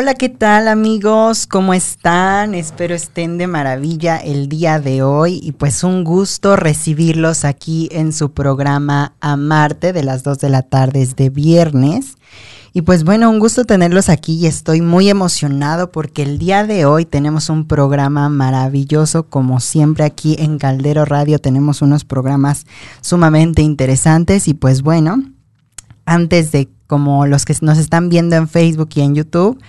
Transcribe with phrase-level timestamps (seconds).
[0.00, 1.48] Hola, ¿qué tal amigos?
[1.48, 2.54] ¿Cómo están?
[2.54, 8.12] Espero estén de maravilla el día de hoy y pues un gusto recibirlos aquí en
[8.12, 12.14] su programa Amarte de las 2 de la tarde de viernes.
[12.72, 16.84] Y pues bueno, un gusto tenerlos aquí y estoy muy emocionado porque el día de
[16.84, 22.66] hoy tenemos un programa maravilloso, como siempre aquí en Caldero Radio tenemos unos programas
[23.00, 25.24] sumamente interesantes y pues bueno,
[26.04, 29.60] antes de como los que nos están viendo en Facebook y en YouTube,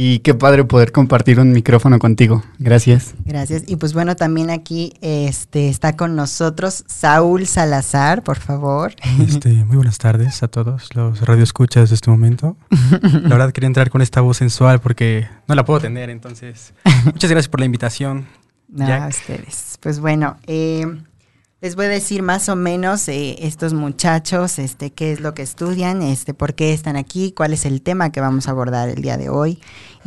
[0.00, 2.44] Y qué padre poder compartir un micrófono contigo.
[2.60, 3.16] Gracias.
[3.24, 3.64] Gracias.
[3.66, 8.94] Y pues bueno, también aquí este, está con nosotros Saúl Salazar, por favor.
[9.18, 12.56] Este, muy buenas tardes a todos los radioescuchas de este momento.
[13.00, 16.74] La verdad quería entrar con esta voz sensual porque no la puedo tener, entonces
[17.04, 18.28] muchas gracias por la invitación.
[18.68, 19.78] No, a ustedes.
[19.80, 20.86] Pues bueno, eh,
[21.60, 25.42] les voy a decir más o menos eh, estos muchachos, este, qué es lo que
[25.42, 29.02] estudian, este, por qué están aquí, cuál es el tema que vamos a abordar el
[29.02, 29.58] día de hoy.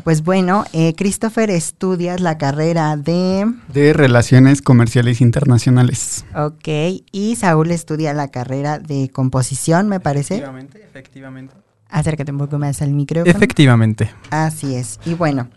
[0.05, 3.51] Pues bueno, eh, Christopher estudias la carrera de...
[3.67, 6.23] De Relaciones Comerciales Internacionales.
[6.35, 10.35] Ok, y Saúl estudia la carrera de composición, me parece.
[10.35, 11.53] Efectivamente, efectivamente.
[11.89, 13.29] Acércate un poco más al micrófono.
[13.29, 14.09] Efectivamente.
[14.29, 15.01] Así es.
[15.03, 15.49] Y bueno,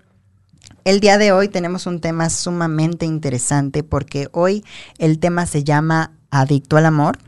[0.85, 4.65] el día de hoy tenemos un tema sumamente interesante porque hoy
[4.99, 7.19] el tema se llama Adicto al Amor.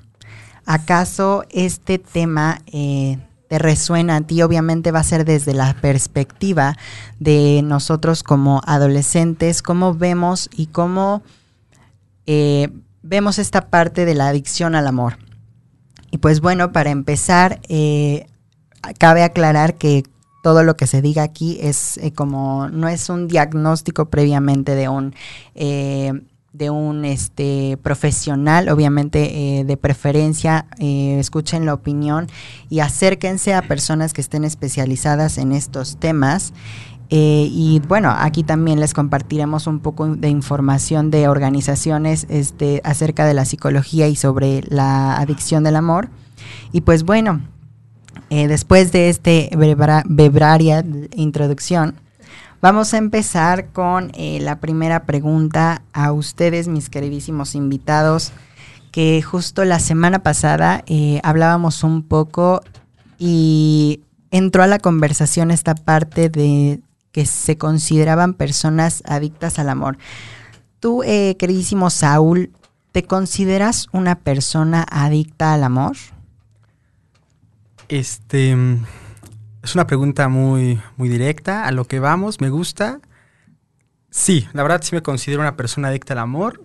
[0.66, 3.18] ¿Acaso este tema eh,
[3.48, 4.42] te resuena a ti?
[4.42, 6.76] Obviamente va a ser desde la perspectiva
[7.18, 11.22] de nosotros como adolescentes, cómo vemos y cómo
[12.26, 12.68] eh,
[13.02, 15.16] vemos esta parte de la adicción al amor.
[16.10, 18.26] Y pues bueno, para empezar, eh,
[18.98, 20.04] cabe aclarar que
[20.46, 24.88] todo lo que se diga aquí es eh, como no es un diagnóstico previamente de
[24.88, 25.12] un
[25.56, 26.12] eh,
[26.52, 32.28] de un este profesional, obviamente eh, de preferencia, escuchen la opinión
[32.70, 36.52] y acérquense a personas que estén especializadas en estos temas.
[37.10, 43.34] y bueno, aquí también les compartiremos un poco de información de organizaciones este, acerca de
[43.34, 46.08] la psicología y sobre la adicción del amor.
[46.70, 47.40] Y pues bueno,
[48.28, 49.50] eh, después de este
[50.06, 51.94] bebraria introducción,
[52.60, 58.32] vamos a empezar con eh, la primera pregunta a ustedes, mis queridísimos invitados,
[58.90, 62.62] que justo la semana pasada eh, hablábamos un poco
[63.18, 64.00] y
[64.32, 66.80] entró a la conversación esta parte de
[67.12, 69.98] que se consideraban personas adictas al amor.
[70.80, 72.50] Tú, queridísimo Saúl,
[72.92, 75.96] ¿te consideras una persona adicta al amor?
[77.88, 78.56] Este
[79.62, 83.00] es una pregunta muy, muy directa, a lo que vamos, me gusta.
[84.10, 86.62] Sí, la verdad sí me considero una persona adicta al amor.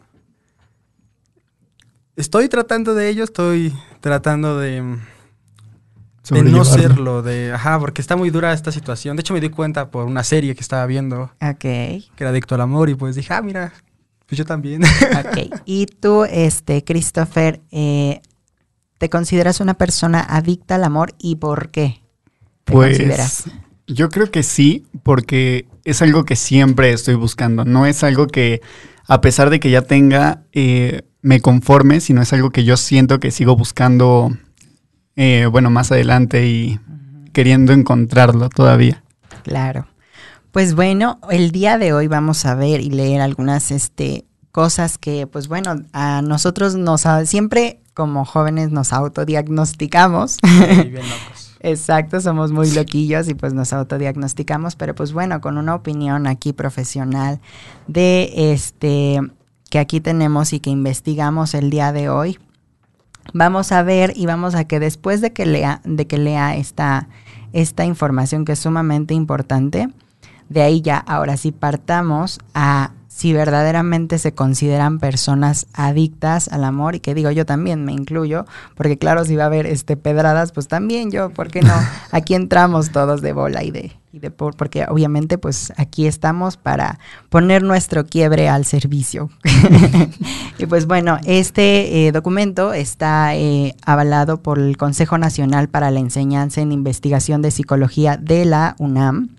[2.16, 4.98] Estoy tratando de ello, estoy tratando de,
[6.30, 9.16] de no serlo, de, ajá, porque está muy dura esta situación.
[9.16, 11.24] De hecho, me di cuenta por una serie que estaba viendo.
[11.42, 11.60] Ok.
[11.60, 13.74] Que era adicto al amor y pues dije, ah, mira,
[14.28, 14.84] pues yo también.
[14.84, 15.62] Ok.
[15.66, 18.22] Y tú, este, Christopher, eh,
[19.02, 22.04] ¿Te consideras una persona adicta al amor y por qué?
[22.66, 23.46] Te pues consideras?
[23.88, 27.66] yo creo que sí, porque es algo que siempre estoy buscando.
[27.66, 28.62] No es algo que,
[29.08, 33.20] a pesar de que ya tenga, eh, me conforme, sino es algo que yo siento
[33.20, 34.38] que sigo buscando,
[35.16, 36.80] eh, bueno, más adelante y
[37.34, 39.02] queriendo encontrarlo todavía.
[39.42, 39.88] Claro.
[40.52, 45.26] Pues bueno, el día de hoy vamos a ver y leer algunas este, cosas que,
[45.26, 50.38] pues bueno, a nosotros nos siempre como jóvenes nos autodiagnosticamos.
[51.64, 56.54] Exacto, somos muy loquillos y pues nos autodiagnosticamos, pero pues bueno, con una opinión aquí
[56.54, 57.40] profesional
[57.88, 59.22] de este
[59.70, 62.40] que aquí tenemos y que investigamos el día de hoy.
[63.34, 67.08] Vamos a ver y vamos a que después de que lea, de que lea esta,
[67.54, 69.88] esta información que es sumamente importante.
[70.50, 72.92] De ahí ya, ahora sí partamos a
[73.22, 78.48] si verdaderamente se consideran personas adictas al amor y que digo yo también me incluyo,
[78.74, 81.72] porque claro, si va a haber este pedradas, pues también yo, ¿por qué no?
[82.12, 86.58] Aquí entramos todos de bola y de y de por, porque obviamente pues aquí estamos
[86.58, 89.30] para poner nuestro quiebre al servicio.
[90.58, 96.00] y pues bueno, este eh, documento está eh, avalado por el Consejo Nacional para la
[96.00, 99.30] Enseñanza en Investigación de Psicología de la UNAM.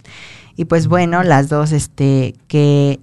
[0.57, 3.01] Y pues bueno, las dos este, que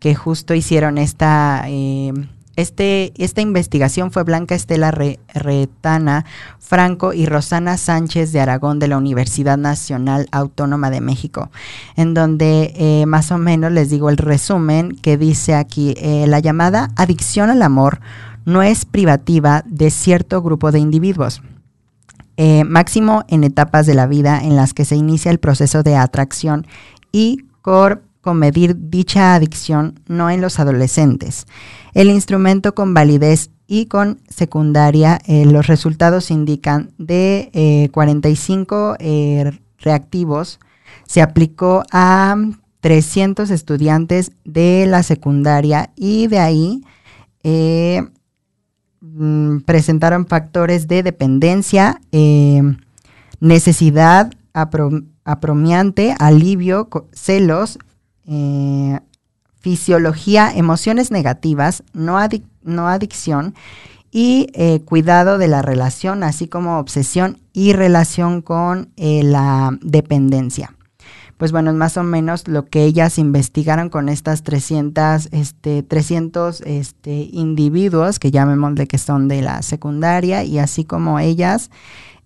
[0.00, 2.12] que justo hicieron esta, eh,
[2.56, 6.24] este, esta investigación fue Blanca Estela Retana
[6.58, 11.50] Franco y Rosana Sánchez de Aragón de la Universidad Nacional Autónoma de México,
[11.96, 16.40] en donde eh, más o menos les digo el resumen que dice aquí, eh, la
[16.40, 18.00] llamada adicción al amor
[18.46, 21.42] no es privativa de cierto grupo de individuos.
[22.64, 26.66] máximo en etapas de la vida en las que se inicia el proceso de atracción
[27.12, 31.46] y cor con medir dicha adicción, no en los adolescentes.
[31.94, 39.60] El instrumento con validez y con secundaria, eh, los resultados indican de 45 eh, eh,
[39.78, 40.58] reactivos,
[41.06, 42.36] se aplicó a
[42.80, 46.84] 300 estudiantes de la secundaria y de ahí
[49.00, 52.00] mm, presentaron factores de dependencia,
[53.38, 54.32] necesidad,
[55.24, 57.78] apromiante, alivio, celos,
[58.26, 59.00] eh,
[59.60, 62.18] fisiología, emociones negativas, no,
[62.62, 63.54] no adicción
[64.10, 70.74] y eh, cuidado de la relación, así como obsesión y relación con eh, la dependencia.
[71.36, 76.60] Pues bueno, es más o menos lo que ellas investigaron con estas 300, este, 300
[76.66, 81.70] este, individuos que llamémosle que son de la secundaria y así como ellas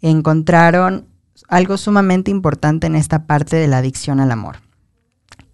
[0.03, 1.07] encontraron
[1.49, 4.57] algo sumamente importante en esta parte de la adicción al amor.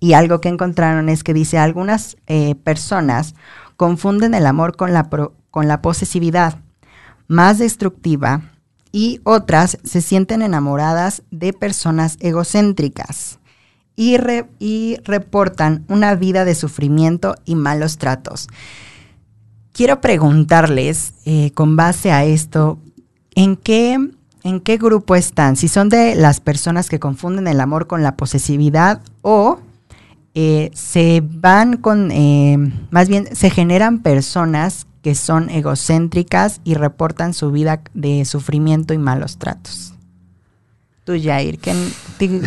[0.00, 3.34] Y algo que encontraron es que dice, algunas eh, personas
[3.76, 5.08] confunden el amor con la,
[5.50, 6.58] con la posesividad
[7.28, 8.42] más destructiva
[8.92, 13.38] y otras se sienten enamoradas de personas egocéntricas
[13.96, 18.48] y, reportan una vida de sufrimiento y malos tratos.
[19.72, 22.78] Quiero preguntarles, eh, con base a esto,
[23.34, 23.98] ¿en qué,
[24.42, 25.56] ¿en qué grupo están?
[25.56, 29.60] Si son de las personas que confunden el amor con la posesividad o
[30.34, 32.56] eh, se van con, eh,
[32.90, 38.98] más bien, se generan personas que son egocéntricas y reportan su vida de sufrimiento y
[38.98, 39.94] malos tratos.
[41.04, 41.74] Tú, Jair, ¿qué,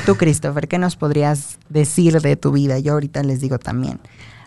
[0.06, 2.80] tú, Christopher, ¿qué nos podrías decir de tu vida?
[2.80, 4.00] Yo ahorita les digo también,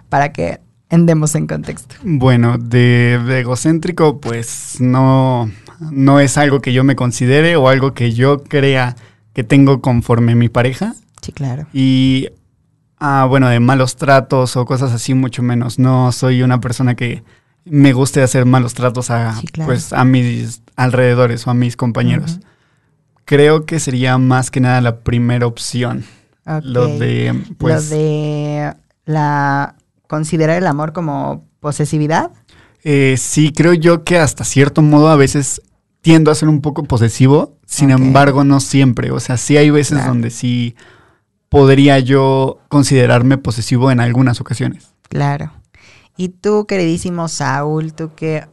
[0.09, 1.97] para que andemos en contexto.
[2.05, 5.51] Bueno, de, de, egocéntrico, pues no,
[5.91, 8.97] no es algo que yo me considere o algo que yo crea
[9.35, 10.95] que tengo conforme mi pareja.
[11.21, 11.67] Sí, claro.
[11.73, 12.29] Y
[12.99, 15.79] Ah, bueno, de malos tratos o cosas así, mucho menos.
[15.79, 17.23] No soy una persona que
[17.65, 19.35] me guste hacer malos tratos a,
[19.65, 22.41] pues, a mis alrededores o a mis compañeros.
[23.25, 26.05] Creo que sería más que nada la primera opción.
[26.63, 27.91] Lo de, pues...
[27.91, 29.75] Lo de la...
[30.07, 32.31] considerar el amor como posesividad.
[32.85, 35.61] Eh, sí, creo yo que hasta cierto modo a veces
[36.03, 39.11] tiendo a ser un poco posesivo, sin embargo no siempre.
[39.11, 40.77] O sea, sí hay veces donde sí
[41.49, 44.93] podría yo considerarme posesivo en algunas ocasiones.
[45.09, 45.53] Claro.
[46.17, 48.47] Y tú, queridísimo Saúl, tú qué,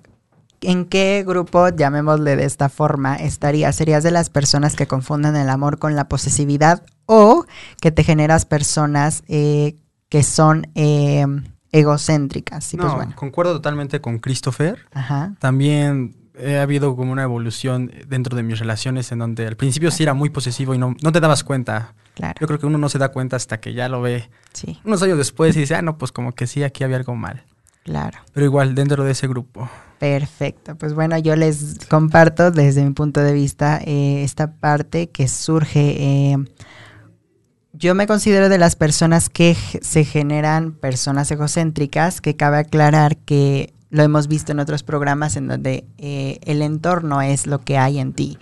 [0.61, 3.75] ¿en qué grupo, llamémosle de esta forma, estarías?
[3.75, 7.45] ¿Serías de las personas que confunden el amor con la posesividad o
[7.81, 9.75] que te generas personas eh,
[10.09, 11.25] que son eh,
[11.71, 12.69] egocéntricas?
[12.71, 13.13] Pues no, bueno.
[13.15, 14.79] concuerdo totalmente con Christopher.
[14.93, 15.33] Ajá.
[15.39, 20.03] También ha habido como una evolución dentro de mis relaciones en donde al principio sí
[20.03, 21.93] era muy posesivo y no, no te dabas cuenta.
[22.13, 22.35] Claro.
[22.39, 24.79] Yo creo que uno no se da cuenta hasta que ya lo ve sí.
[24.83, 27.43] unos años después y dice, ah, no, pues como que sí, aquí había algo mal.
[27.83, 28.19] Claro.
[28.33, 29.69] Pero igual, dentro de ese grupo.
[29.99, 30.75] Perfecto.
[30.75, 35.95] Pues bueno, yo les comparto desde mi punto de vista eh, esta parte que surge.
[35.97, 36.37] Eh,
[37.73, 43.73] yo me considero de las personas que se generan personas egocéntricas, que cabe aclarar que
[43.89, 47.99] lo hemos visto en otros programas en donde eh, el entorno es lo que hay
[47.99, 48.37] en ti.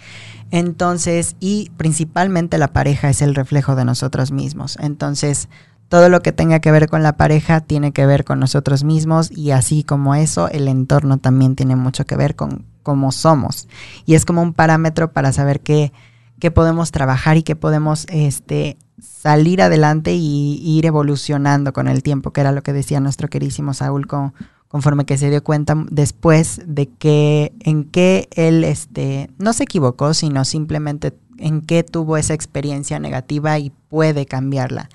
[0.51, 4.77] Entonces, y principalmente la pareja es el reflejo de nosotros mismos.
[4.79, 5.49] Entonces,
[5.87, 9.31] todo lo que tenga que ver con la pareja tiene que ver con nosotros mismos
[9.31, 13.67] y así como eso, el entorno también tiene mucho que ver con cómo somos.
[14.05, 15.91] Y es como un parámetro para saber qué,
[16.39, 22.31] qué podemos trabajar y qué podemos este, salir adelante y, ir evolucionando con el tiempo,
[22.31, 24.33] que era lo que decía nuestro querísimo Saúl con,
[24.71, 30.13] conforme que se dio cuenta después de que en que él este, no se equivocó,
[30.13, 34.89] sino simplemente en qué tuvo esa experiencia negativa y puede cambiarla.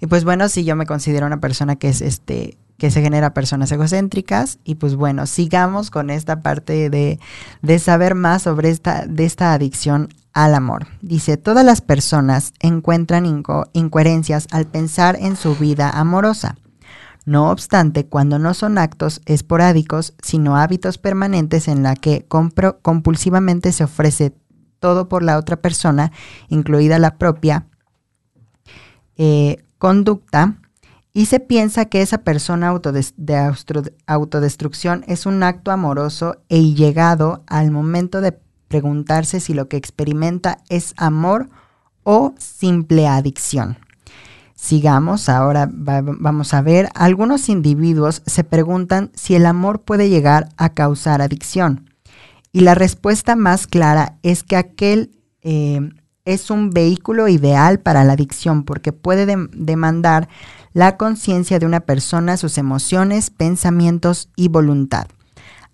[0.00, 3.34] Y pues bueno, sí, yo me considero una persona que es este que se genera
[3.34, 7.20] personas egocéntricas y pues bueno, sigamos con esta parte de,
[7.60, 10.86] de saber más sobre esta, de esta adicción al amor.
[11.02, 13.26] Dice, todas las personas encuentran
[13.74, 16.56] incoherencias al pensar en su vida amorosa.
[17.30, 23.84] No obstante, cuando no son actos esporádicos, sino hábitos permanentes en la que compulsivamente se
[23.84, 24.34] ofrece
[24.80, 26.10] todo por la otra persona,
[26.48, 27.66] incluida la propia
[29.16, 30.56] eh, conducta,
[31.12, 32.74] y se piensa que esa persona
[33.16, 33.54] de
[34.08, 40.58] autodestrucción es un acto amoroso e llegado al momento de preguntarse si lo que experimenta
[40.68, 41.48] es amor
[42.02, 43.78] o simple adicción.
[44.62, 50.74] Sigamos, ahora vamos a ver, algunos individuos se preguntan si el amor puede llegar a
[50.74, 51.88] causar adicción.
[52.52, 55.80] Y la respuesta más clara es que aquel eh,
[56.26, 60.28] es un vehículo ideal para la adicción porque puede demandar
[60.74, 65.06] la conciencia de una persona, sus emociones, pensamientos y voluntad.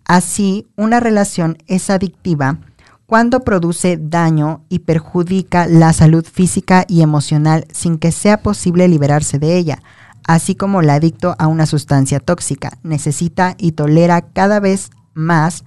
[0.04, 2.60] Así, una relación es adictiva
[3.06, 9.38] cuando produce daño y perjudica la salud física y emocional sin que sea posible liberarse
[9.38, 9.82] de ella,
[10.26, 15.64] así como el adicto a una sustancia tóxica necesita y tolera cada vez más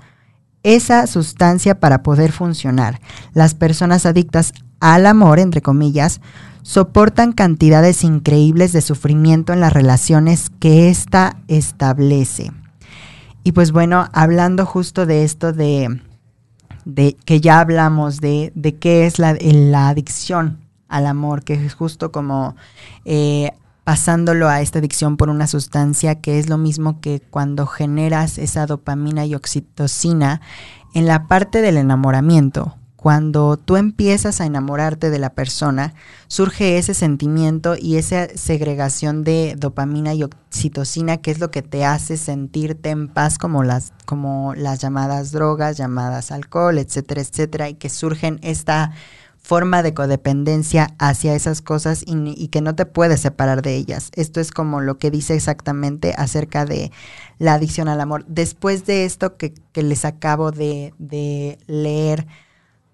[0.64, 3.00] esa sustancia para poder funcionar.
[3.34, 6.20] Las personas adictas al amor, entre comillas,
[6.62, 12.52] soportan cantidades increíbles de sufrimiento en las relaciones que ésta establece.
[13.46, 16.02] Y pues bueno, hablando justo de esto de
[16.94, 21.74] de que ya hablamos de, de qué es la, la, adicción al amor, que es
[21.74, 22.56] justo como
[23.06, 23.52] eh,
[23.84, 28.66] pasándolo a esta adicción por una sustancia que es lo mismo que cuando generas esa
[28.66, 30.42] dopamina y oxitocina
[30.94, 35.94] en la parte del enamoramiento cuando tú empiezas a enamorarte de la persona,
[36.28, 41.86] surge ese sentimiento y esa segregación de dopamina y oxitocina, que es lo que te
[41.86, 47.76] hace sentirte en paz como las, como las llamadas drogas, llamadas alcohol, etcétera, etcétera, y
[47.76, 48.92] que surgen esta
[49.38, 54.12] forma de codependencia hacia esas cosas y, que no te puedes separar de ellas.
[54.14, 56.92] Esto es como lo que dice exactamente acerca de
[57.38, 58.26] la adicción al amor.
[58.28, 60.94] Después de esto que, les acabo de
[61.66, 62.28] leer,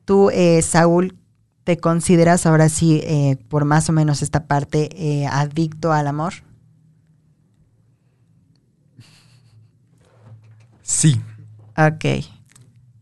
[0.06, 1.18] Tú, eh, Saúl,
[1.64, 6.34] ¿te consideras ahora sí, eh, por más o menos esta parte, eh, adicto al amor?
[10.84, 11.20] Sí.
[11.76, 12.06] Ok.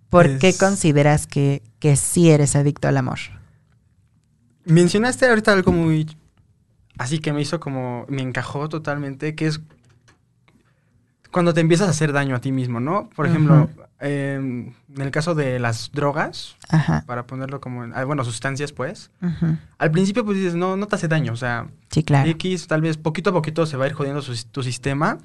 [0.09, 3.19] ¿Por qué consideras que, que sí eres adicto al amor?
[4.65, 6.15] Mencionaste ahorita algo muy...
[6.97, 8.05] Así que me hizo como...
[8.07, 9.59] Me encajó totalmente, que es
[11.33, 13.09] cuando te empiezas a hacer daño a ti mismo, ¿no?
[13.13, 13.69] Por ejemplo,
[14.05, 16.57] Em, en el caso de las drogas,
[17.05, 19.11] para ponerlo como, en, ah, bueno, sustancias, pues,
[19.77, 23.29] al principio pues dices, no, no te hace daño, o sea, X tal vez poquito
[23.29, 24.21] a poquito se va a ir jodiendo
[24.51, 25.19] tu sistema,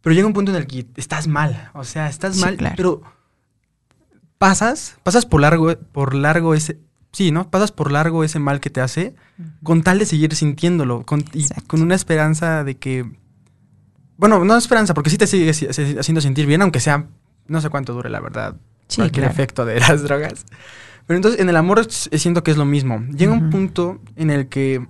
[0.00, 3.00] pero llega un punto en el que estás mal, o sea, estás mal, pero
[4.38, 6.80] pasas, pasas por largo, por largo ese,
[7.12, 7.48] sí, ¿no?
[7.48, 9.14] Pasas por largo ese mal que te hace
[9.62, 13.08] con tal de seguir sintiéndolo, con, y con una esperanza de que,
[14.16, 17.06] bueno, no esperanza, porque sí te sigue haciendo sentir bien, aunque sea
[17.48, 18.56] no sé cuánto dure, la verdad,
[18.88, 20.44] sí, cualquier efecto de las drogas.
[21.06, 23.04] Pero entonces en el amor siento que es lo mismo.
[23.16, 24.84] Llega un punto en el que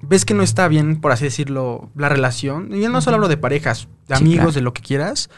[0.00, 2.72] ves que no está bien, por así decirlo, la relación.
[2.72, 5.28] Y yo no solo hablo de parejas, de amigos, de lo que quieras.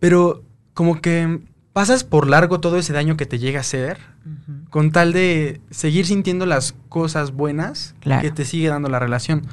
[0.00, 0.42] Pero
[0.72, 1.40] como que
[1.74, 3.98] pasas por largo todo ese daño que te llega a hacer
[4.70, 9.46] con tal de seguir sintiendo las cosas buenas que te sigue dando la relación.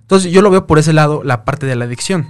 [0.00, 2.28] Entonces yo lo veo por ese lado, la parte de la adicción.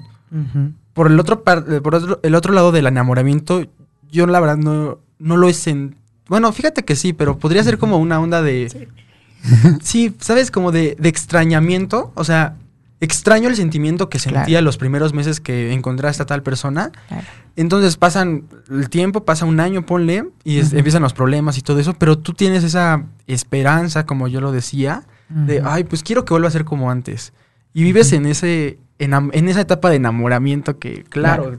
[0.93, 3.64] Por el otro, eh, por el otro lado del enamoramiento,
[4.11, 6.00] yo la verdad no, no lo he sentido.
[6.29, 8.88] Bueno, fíjate que sí, pero podría ser como una onda de...
[9.83, 10.50] Sí, ¿sabes?
[10.50, 12.12] Como de, extrañamiento.
[12.14, 12.57] O sea,
[13.00, 16.93] extraño el sentimiento que sentía los primeros meses que encontraste a tal persona.
[17.57, 21.95] Entonces pasan el tiempo, pasa un año, ponle, y empiezan los problemas y todo eso,
[21.95, 26.49] pero tú tienes esa esperanza, como yo lo decía, de, ay, pues quiero que vuelva
[26.49, 27.33] a ser como antes.
[27.75, 31.57] Y vives en ese en, esa etapa de enamoramiento que, claro,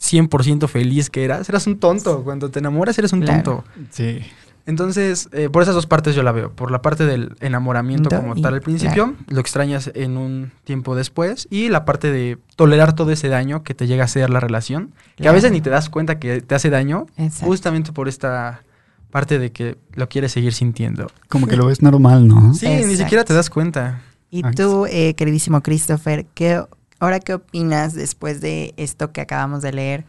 [0.00, 2.24] 100% feliz que eras, eras un tonto.
[2.24, 3.64] Cuando te enamoras eres un tonto.
[3.90, 4.20] Sí.
[4.66, 6.52] Entonces, eh, por esas dos partes yo la veo.
[6.52, 11.48] Por la parte del enamoramiento como tal al principio, lo extrañas en un tiempo después,
[11.50, 14.92] y la parte de tolerar todo ese daño que te llega a hacer la relación,
[15.16, 17.06] que a veces ni te das cuenta que te hace daño,
[17.40, 18.62] justamente por esta
[19.10, 21.08] parte de que lo quieres seguir sintiendo.
[21.28, 22.54] Como que lo ves normal, ¿no?
[22.54, 24.02] Sí, ni siquiera te das cuenta.
[24.30, 26.62] Y tú, eh, queridísimo Christopher, ¿qué,
[26.98, 30.04] ahora qué opinas después de esto que acabamos de leer?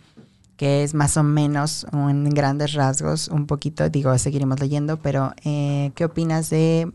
[0.62, 5.92] que es más o menos en grandes rasgos, un poquito, digo, seguiremos leyendo, pero eh,
[5.96, 6.92] ¿qué opinas de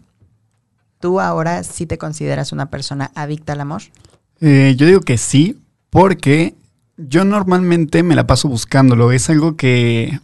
[1.01, 3.83] tú ahora si te consideras una persona adicta al amor?
[4.41, 5.59] Eh, yo digo que sí,
[5.91, 6.55] porque
[6.97, 9.11] yo normalmente me la paso buscándolo.
[9.11, 10.21] Es algo que,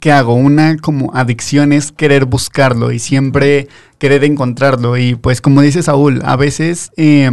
[0.00, 0.34] que hago.
[0.34, 3.68] Una como adicción es querer buscarlo y siempre
[3.98, 4.96] querer encontrarlo.
[4.96, 7.30] Y pues como dice Saúl, a veces eh,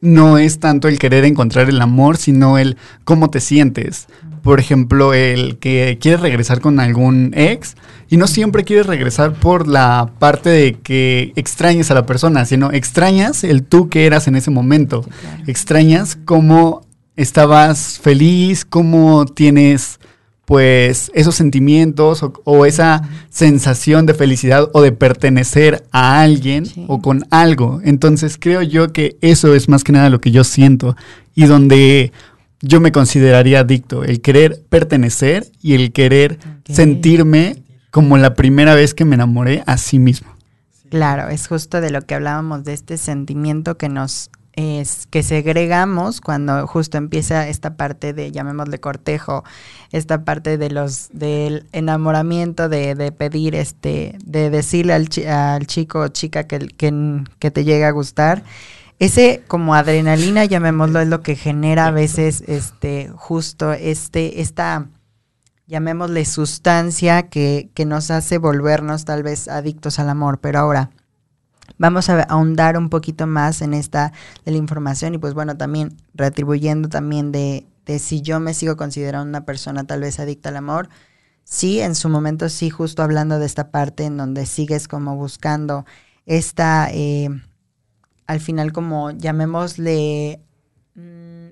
[0.00, 4.06] no es tanto el querer encontrar el amor, sino el cómo te sientes.
[4.42, 7.76] Por ejemplo, el que quiere regresar con algún ex
[8.10, 12.70] y no siempre quieres regresar por la parte de que extrañes a la persona, sino
[12.70, 15.04] extrañas el tú que eras en ese momento.
[15.46, 16.84] Extrañas cómo
[17.16, 19.98] estabas feliz, cómo tienes
[20.44, 27.26] pues esos sentimientos o, esa sensación de felicidad o de pertenecer a alguien o con
[27.30, 27.80] algo.
[27.84, 30.96] Entonces creo yo que eso es más que nada lo que yo siento
[31.34, 32.12] y donde
[32.60, 38.94] yo me consideraría adicto, el querer pertenecer y el querer sentirme como la primera vez
[38.94, 40.28] que me enamoré a sí mismo.
[40.88, 46.20] Claro, es justo de lo que hablábamos, de este sentimiento que nos es que segregamos
[46.20, 49.42] cuando justo empieza esta parte de, llamémosle cortejo,
[49.90, 56.00] esta parte de los del enamoramiento, de, de pedir, este, de decirle al, al chico
[56.00, 58.44] o chica que, que, que, te llega a gustar.
[59.00, 64.86] Ese como adrenalina, llamémoslo, es lo que genera a veces este, justo este, esta,
[65.66, 70.38] llamémosle sustancia que, que nos hace volvernos tal vez adictos al amor.
[70.38, 70.90] Pero ahora,
[71.78, 74.12] Vamos a ahondar un poquito más en esta
[74.44, 78.76] de la información y pues bueno, también retribuyendo también de, de si yo me sigo
[78.76, 80.88] considerando una persona tal vez adicta al amor.
[81.44, 85.84] Sí, en su momento sí, justo hablando de esta parte en donde sigues como buscando
[86.26, 87.28] esta, eh,
[88.26, 90.40] al final como llamémosle,
[90.94, 91.48] mm,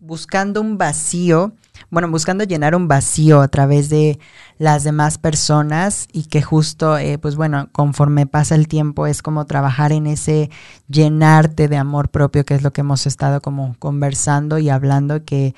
[0.00, 1.54] buscando un vacío
[1.94, 4.18] bueno, buscando llenar un vacío a través de
[4.58, 9.46] las demás personas y que justo, eh, pues bueno, conforme pasa el tiempo es como
[9.46, 10.50] trabajar en ese
[10.88, 15.54] llenarte de amor propio, que es lo que hemos estado como conversando y hablando, que,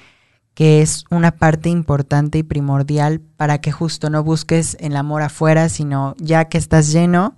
[0.55, 5.69] que es una parte importante y primordial para que justo no busques el amor afuera,
[5.69, 7.35] sino ya que estás lleno,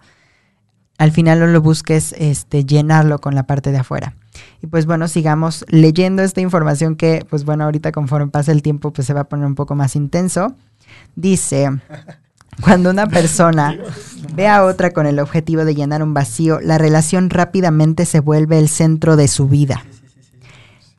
[0.98, 4.17] al final no lo busques este, llenarlo con la parte de afuera.
[4.62, 8.92] Y pues bueno, sigamos leyendo esta información que, pues bueno, ahorita conforme pasa el tiempo,
[8.92, 10.54] pues se va a poner un poco más intenso.
[11.14, 11.70] Dice,
[12.62, 13.78] cuando una persona
[14.34, 18.58] ve a otra con el objetivo de llenar un vacío, la relación rápidamente se vuelve
[18.58, 19.84] el centro de su vida.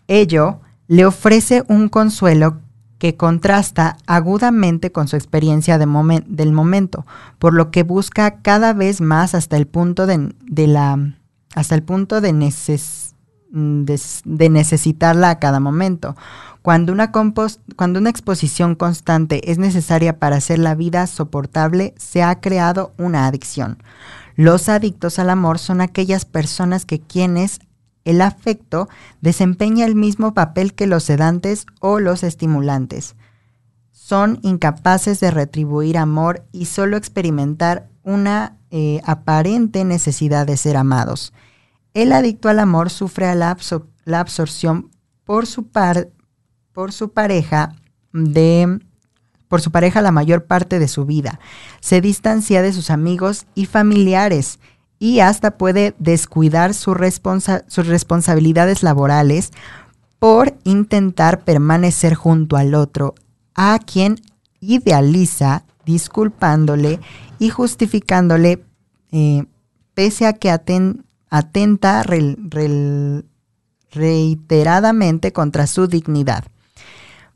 [0.08, 2.60] Ello le ofrece un consuelo
[2.97, 5.86] que contrasta agudamente con su experiencia de
[6.28, 7.06] del momento,
[7.38, 11.13] por lo que busca cada vez más hasta el punto de, de la
[11.56, 13.09] hasta el punto de necesidad
[13.52, 16.16] Mm, de, necesitarla a cada momento.
[16.62, 22.42] Cuando una, cuando una exposición constante es necesaria para hacer la vida soportable, se ha
[22.42, 23.82] creado una adicción.
[24.36, 27.60] Los adictos al amor son aquellas personas que quienes
[28.06, 28.88] el afecto
[29.22, 33.16] desempeña el mismo papel que los sedantes o los estimulantes.
[33.92, 41.34] Son incapaces de retribuir amor y solo experimentar una eh, aparente necesidad de ser amados.
[41.93, 43.58] El adicto al amor sufre la,
[44.06, 44.91] la absorción
[45.23, 46.10] por su, par
[46.71, 47.75] por su pareja
[48.13, 48.80] de
[49.47, 51.39] por su pareja la mayor parte de su vida.
[51.82, 54.60] Se distancia de sus amigos y familiares
[54.99, 59.52] y hasta puede descuidar sus responsabilidades laborales
[60.19, 63.15] por intentar permanecer junto al otro,
[63.56, 64.17] a quien
[64.60, 66.99] idealiza, disculpándole
[67.39, 68.63] y justificándole,
[69.12, 69.45] eh,
[69.93, 72.04] pese a que aten atenta
[73.92, 76.46] reiteradamente contra su dignidad.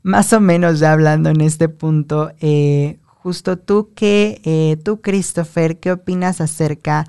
[0.02, 5.80] Más o menos ya hablando en este punto, eh, justo tú que, eh, tú Christopher,
[5.80, 7.06] ¿qué opinas acerca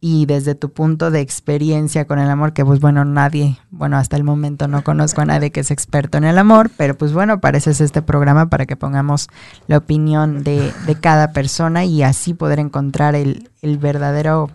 [0.00, 4.16] y desde tu punto de experiencia con el amor, que pues bueno, nadie, bueno, hasta
[4.16, 7.40] el momento no conozco a nadie que es experto en el amor, pero pues bueno,
[7.40, 9.28] parece este programa para que pongamos
[9.66, 14.50] la opinión de, de cada persona y así poder encontrar el verdadero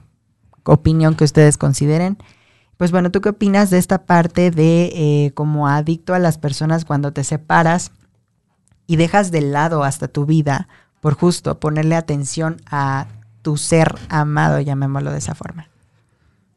[0.64, 2.18] opinión que ustedes consideren.
[2.78, 6.86] Pues bueno, ¿tú qué opinas de esta parte de eh, como adicto a las personas
[6.86, 7.92] cuando te separas
[8.88, 10.68] y dejas de lado hasta tu vida
[11.02, 13.08] por justo ponerle atención a
[13.42, 15.68] tu ser amado, llamémoslo de esa forma?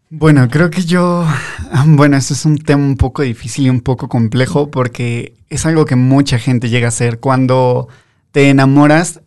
[0.09, 1.27] Bueno, creo que yo,
[1.87, 5.85] bueno, este es un tema un poco difícil y un poco complejo porque es algo
[5.85, 7.89] que mucha gente llega a hacer cuando
[8.31, 9.21] te enamoras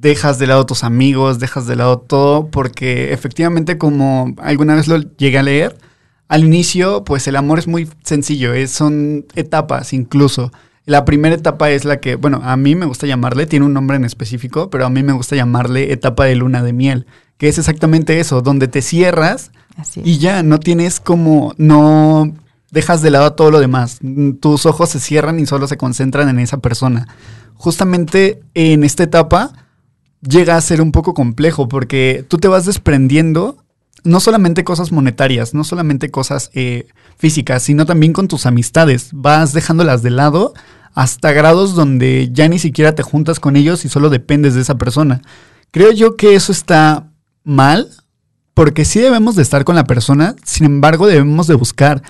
[0.00, 4.98] dejas de lado tus amigos, dejas de lado todo, porque efectivamente como alguna vez lo
[5.16, 5.76] llegué a leer,
[6.28, 10.52] al inicio pues el amor es muy sencillo, es, son etapas incluso.
[10.86, 13.96] La primera etapa es la que, bueno, a mí me gusta llamarle, tiene un nombre
[13.96, 17.58] en específico, pero a mí me gusta llamarle etapa de luna de miel, que es
[17.58, 19.52] exactamente eso, donde te cierras
[19.96, 22.32] y ya no tienes como, no
[22.70, 23.98] dejas de lado todo lo demás.
[24.40, 27.06] Tus ojos se cierran y solo se concentran en esa persona.
[27.54, 29.52] Justamente en esta etapa
[30.22, 33.56] llega a ser un poco complejo porque tú te vas desprendiendo
[34.04, 36.86] no solamente cosas monetarias, no solamente cosas eh,
[37.18, 39.10] físicas, sino también con tus amistades.
[39.12, 40.54] Vas dejándolas de lado
[40.94, 44.76] hasta grados donde ya ni siquiera te juntas con ellos y solo dependes de esa
[44.78, 45.22] persona.
[45.70, 47.10] Creo yo que eso está
[47.44, 47.88] mal,
[48.54, 52.02] porque sí debemos de estar con la persona, sin embargo debemos de buscar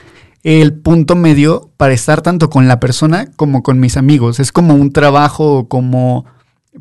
[0.43, 4.41] el punto medio para estar tanto con la persona como con mis amigos.
[4.41, 6.25] Es como un trabajo, como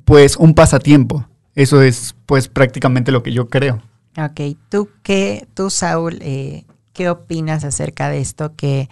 [0.06, 1.26] pues un pasatiempo.
[1.56, 3.82] Eso es pues prácticamente lo que yo creo.
[4.18, 8.90] Ok, ¿tú qué, tú Saúl, eh, qué opinas acerca de esto que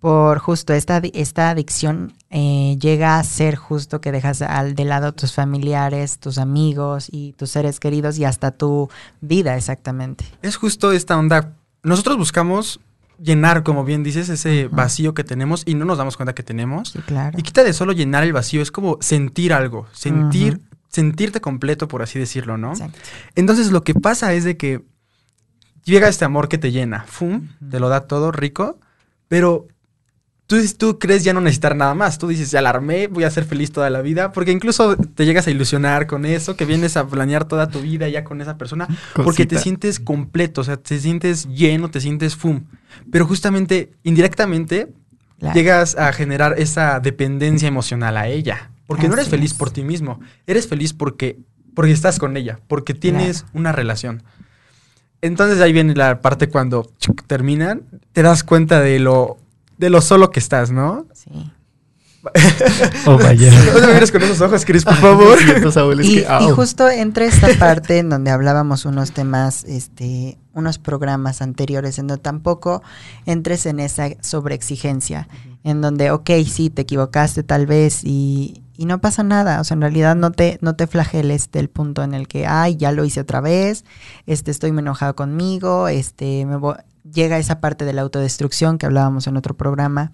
[0.00, 5.12] por justo esta, esta adicción eh, llega a ser justo que dejas al de lado
[5.12, 8.88] tus familiares, tus amigos y tus seres queridos y hasta tu
[9.20, 10.24] vida exactamente?
[10.40, 11.54] Es justo esta onda.
[11.82, 12.80] Nosotros buscamos
[13.22, 16.92] llenar, como bien dices, ese vacío que tenemos y no nos damos cuenta que tenemos.
[17.06, 17.38] claro.
[17.38, 22.02] Y quita de solo llenar el vacío, es como sentir algo, sentir sentirte completo, por
[22.02, 22.72] así decirlo, ¿no?
[23.36, 24.82] Entonces lo que pasa es de que
[25.84, 27.48] llega este amor que te llena, ¡fum!
[27.70, 28.78] Te lo da todo rico,
[29.28, 29.68] pero
[30.50, 32.18] tú, tú crees ya no necesitar nada más.
[32.18, 35.24] Tú dices, ya la armé, voy a ser feliz toda la vida, porque incluso te
[35.24, 38.58] llegas a ilusionar con eso, que vienes a planear toda tu vida ya con esa
[38.58, 42.64] persona, porque te sientes completo, o sea, te sientes lleno, te sientes ¡fum!
[43.12, 44.88] Pero justamente, indirectamente,
[45.54, 48.72] llegas a generar esa dependencia emocional a ella.
[48.88, 51.38] Porque no eres feliz por ti mismo, eres feliz porque,
[51.76, 54.24] porque estás con ella, porque tienes una relación.
[55.22, 56.90] Entonces ahí viene la parte cuando
[57.28, 57.82] terminan,
[58.12, 59.38] te das cuenta de lo,
[59.80, 61.06] de lo solo que estás, ¿no?
[61.14, 61.50] Sí.
[63.06, 63.50] oh, vaya.
[63.72, 65.38] No te mires con esos ojos, Cris, por favor.
[66.04, 71.98] y, y, justo entre esta parte en donde hablábamos unos temas, este, unos programas anteriores,
[71.98, 72.82] en donde tampoco
[73.24, 75.28] entres en esa sobreexigencia,
[75.64, 79.76] en donde, ok, sí, te equivocaste tal vez y, y no pasa nada, o sea,
[79.76, 83.06] en realidad no te, no te flageles del punto en el que, ay, ya lo
[83.06, 83.86] hice otra vez,
[84.26, 86.58] este, estoy muy enojado conmigo, este, me
[87.04, 90.12] llega esa parte de la autodestrucción que hablábamos en otro programa,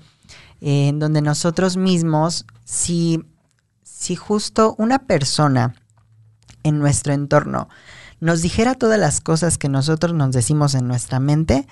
[0.61, 3.25] eh, en donde nosotros mismos, si,
[3.83, 5.75] si justo una persona
[6.63, 7.69] en nuestro entorno
[8.21, 11.67] nos dijera todas las cosas que nosotros nos decimos en nuestra mente,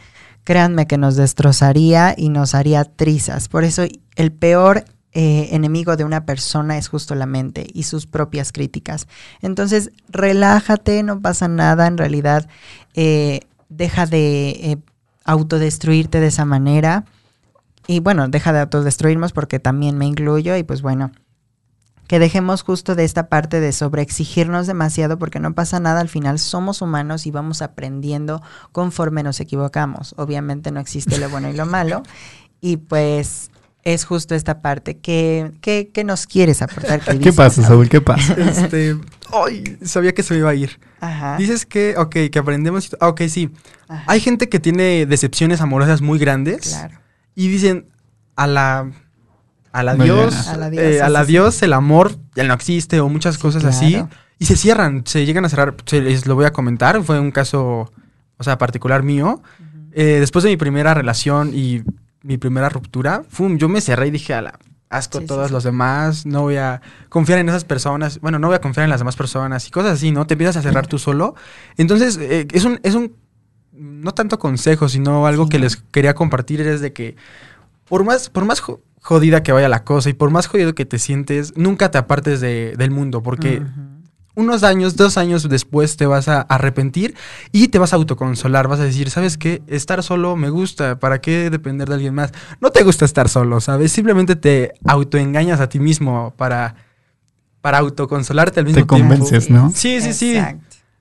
[0.44, 3.48] créanme que nos destrozaría y nos haría trizas.
[3.48, 3.84] Por eso
[4.16, 9.06] el peor eh, enemigo de una persona es justo la mente y sus propias críticas.
[9.40, 12.48] Entonces, relájate, no pasa nada, en realidad
[12.94, 14.78] eh, deja de
[15.24, 17.04] autodestruirte de esa manera.
[17.86, 21.12] Y bueno, deja de autodestruirnos porque también me incluyo y pues bueno,
[22.06, 26.38] que dejemos justo de esta parte de sobreexigirnos demasiado porque no pasa nada, al final
[26.38, 30.14] somos humanos y vamos aprendiendo conforme nos equivocamos.
[30.16, 32.02] Obviamente no existe lo bueno y lo malo
[32.60, 33.50] y pues
[33.84, 34.96] es justo esta parte.
[34.96, 37.00] ¿Qué, qué, nos quieres aportar?
[37.20, 37.88] ¿Qué pasa, Saúl?
[37.88, 38.34] ¿Qué pasa?
[38.38, 38.96] Este,
[39.32, 40.78] ay, sabía que se me iba a ir.
[41.00, 41.36] Ajá.
[41.36, 42.96] Dices que, ok, que aprendemos.
[43.00, 43.50] Ah, ok, sí.
[44.06, 46.68] Hay gente que tiene decepciones amorosas muy grandes.
[46.70, 46.98] Claro.
[47.34, 47.86] Y dicen,
[48.36, 48.90] a la...
[49.72, 53.64] A la Dios, a la eh, Dios, el amor ya no existe o muchas cosas
[53.64, 54.00] así.
[54.38, 55.74] Y se cierran, se llegan a cerrar.
[55.84, 57.02] Se les lo voy a comentar.
[57.02, 57.92] Fue un caso,
[58.36, 59.42] o sea, particular mío.
[59.90, 61.82] Eh, después de mi primera relación y
[62.24, 63.58] mi primera ruptura, ¡fum!
[63.58, 64.58] Yo me cerré y dije, a la
[64.88, 68.56] asco a todos los demás, no voy a confiar en esas personas, bueno, no voy
[68.56, 70.26] a confiar en las demás personas y cosas así, ¿no?
[70.26, 71.34] Te empiezas a cerrar tú solo.
[71.76, 73.14] Entonces, eh, es, un, es un,
[73.72, 77.16] no tanto consejo, sino algo que les quería compartir, es de que
[77.88, 78.62] por más, por más
[79.02, 82.40] jodida que vaya la cosa y por más jodido que te sientes, nunca te apartes
[82.40, 83.62] de, del mundo, porque
[84.34, 87.14] unos años, dos años después te vas a arrepentir
[87.52, 89.62] y te vas a autoconsolar, vas a decir, ¿sabes qué?
[89.66, 92.32] Estar solo me gusta, ¿para qué depender de alguien más?
[92.60, 93.92] No te gusta estar solo, ¿sabes?
[93.92, 96.74] Simplemente te autoengañas a ti mismo para,
[97.60, 98.94] para autoconsolarte al mismo tiempo.
[98.96, 99.70] Te convences, ¿no?
[99.74, 100.38] Sí, sí, sí.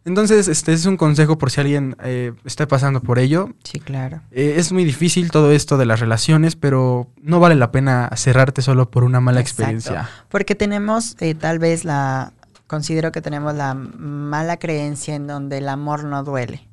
[0.06, 3.54] Entonces, este es un consejo por si alguien eh, está pasando por ello.
[3.64, 4.22] Sí, claro.
[4.32, 8.62] Eh, es muy difícil todo esto de las relaciones, pero no vale la pena cerrarte
[8.62, 10.10] solo por una mala experiencia.
[10.28, 12.34] Porque tenemos eh, tal vez la
[12.74, 16.68] considero que tenemos la mala creencia en donde el amor no duele,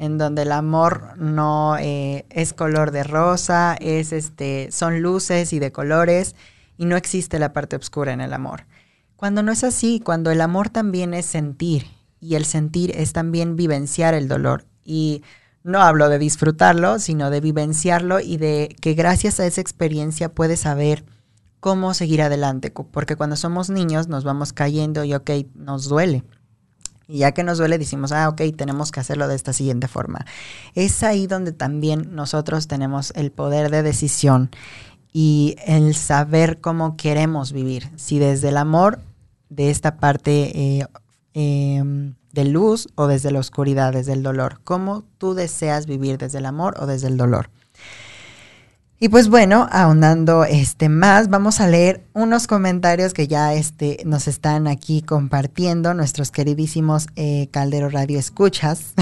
[0.00, 5.60] en donde el amor no eh, es color de rosa, es este, son luces y
[5.60, 6.34] de colores
[6.76, 8.66] y no existe la parte oscura en el amor.
[9.14, 11.86] Cuando no es así, cuando el amor también es sentir
[12.18, 15.22] y el sentir es también vivenciar el dolor y
[15.62, 20.58] no hablo de disfrutarlo, sino de vivenciarlo y de que gracias a esa experiencia puedes
[20.58, 21.04] saber
[21.64, 26.22] cómo seguir adelante, porque cuando somos niños nos vamos cayendo y ok, nos duele.
[27.08, 30.26] Y ya que nos duele, decimos, ah, ok, tenemos que hacerlo de esta siguiente forma.
[30.74, 34.50] Es ahí donde también nosotros tenemos el poder de decisión
[35.10, 37.90] y el saber cómo queremos vivir.
[37.96, 39.00] Si desde el amor,
[39.48, 40.86] de esta parte eh,
[41.32, 44.60] em, de luz o desde la oscuridad, desde el dolor.
[44.64, 47.48] Cómo tú deseas vivir desde el amor o desde el dolor.
[49.04, 54.26] Y pues bueno, ahondando este más, vamos a leer unos comentarios que ya este, nos
[54.28, 58.94] están aquí compartiendo nuestros queridísimos eh, Caldero Radio Escuchas.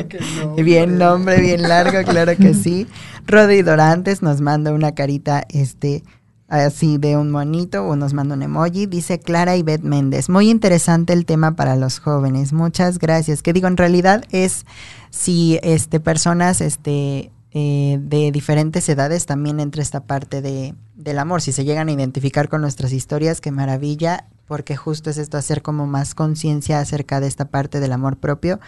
[0.56, 2.86] bien nombre, bien largo, claro que sí.
[3.26, 6.02] Rodi Dorantes nos manda una carita este,
[6.48, 8.86] así de un monito o nos manda un emoji.
[8.86, 10.30] Dice Clara Beth Méndez.
[10.30, 12.54] Muy interesante el tema para los jóvenes.
[12.54, 13.42] Muchas gracias.
[13.42, 14.64] Que digo, en realidad es
[15.10, 21.42] si este, personas este, eh, de diferentes edades también entra esta parte de, del amor.
[21.42, 25.62] Si se llegan a identificar con nuestras historias, qué maravilla, porque justo es esto, hacer
[25.62, 28.60] como más conciencia acerca de esta parte del amor propio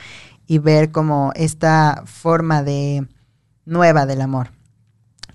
[0.47, 3.07] y ver como esta forma de
[3.65, 4.51] nueva del amor.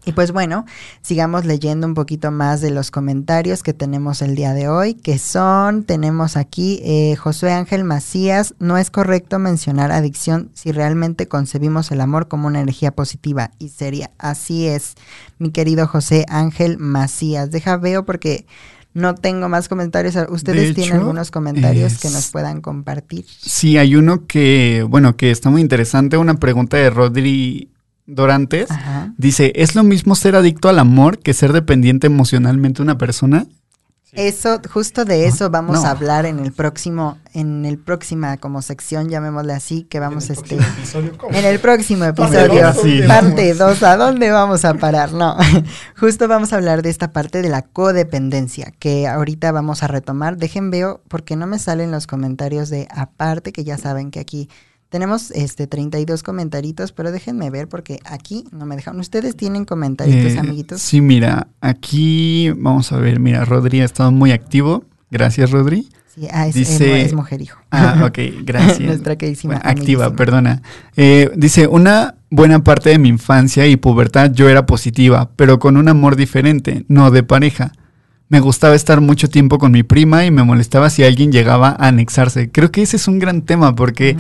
[0.06, 0.66] Y pues bueno,
[1.02, 5.18] sigamos leyendo un poquito más de los comentarios que tenemos el día de hoy, que
[5.20, 11.92] son, tenemos aquí eh, José Ángel Macías, no es correcto mencionar adicción si realmente concebimos
[11.92, 14.12] el amor como una energía positiva y seria.
[14.18, 14.96] Así es,
[15.38, 17.52] mi querido José Ángel Macías.
[17.52, 18.46] Deja veo porque
[18.94, 20.16] no tengo más comentarios.
[20.30, 23.26] ¿Ustedes tienen algunos comentarios que nos puedan compartir?
[23.28, 27.70] Sí, hay uno que, bueno, que está muy interesante, una pregunta de Rodri
[28.10, 28.70] Dorantes,
[29.18, 33.46] dice, ¿es lo mismo ser adicto al amor que ser dependiente emocionalmente de una persona?
[34.14, 39.08] Eso, justo de eso vamos a hablar en el próximo, en el próxima como sección,
[39.08, 40.56] llamémosle así, que vamos en el este.
[40.56, 42.74] Episodio, en el próximo episodio,
[43.08, 45.14] parte 2, ¿a dónde vamos a parar?
[45.14, 45.38] No,
[46.00, 50.38] justo vamos a hablar de esta parte de la codependencia, que ahorita vamos a retomar.
[50.38, 54.50] Dejen veo, porque no me salen los comentarios de aparte, que ya saben que aquí
[54.90, 59.00] tenemos este 32 comentaritos, pero déjenme ver porque aquí no me dejan.
[59.00, 60.82] ¿Ustedes tienen comentaritos, eh, amiguitos?
[60.82, 64.84] Sí, mira, aquí vamos a ver, mira, Rodri ha estado muy activo.
[65.12, 65.90] Gracias, Rodri.
[66.14, 67.60] Sí, ah, es, dice, es mujer hijo.
[67.72, 68.80] Ah, ok, gracias.
[68.80, 69.58] Nuestra queridísima.
[69.58, 70.62] activa, perdona.
[70.98, 75.78] Eh, dice, una buena parte de mi infancia y pubertad yo era positiva, pero con
[75.78, 77.74] un amor diferente, no de pareja.
[78.30, 81.88] Me gustaba estar mucho tiempo con mi prima y me molestaba si alguien llegaba a
[81.88, 82.52] anexarse.
[82.52, 84.16] Creo que ese es un gran tema porque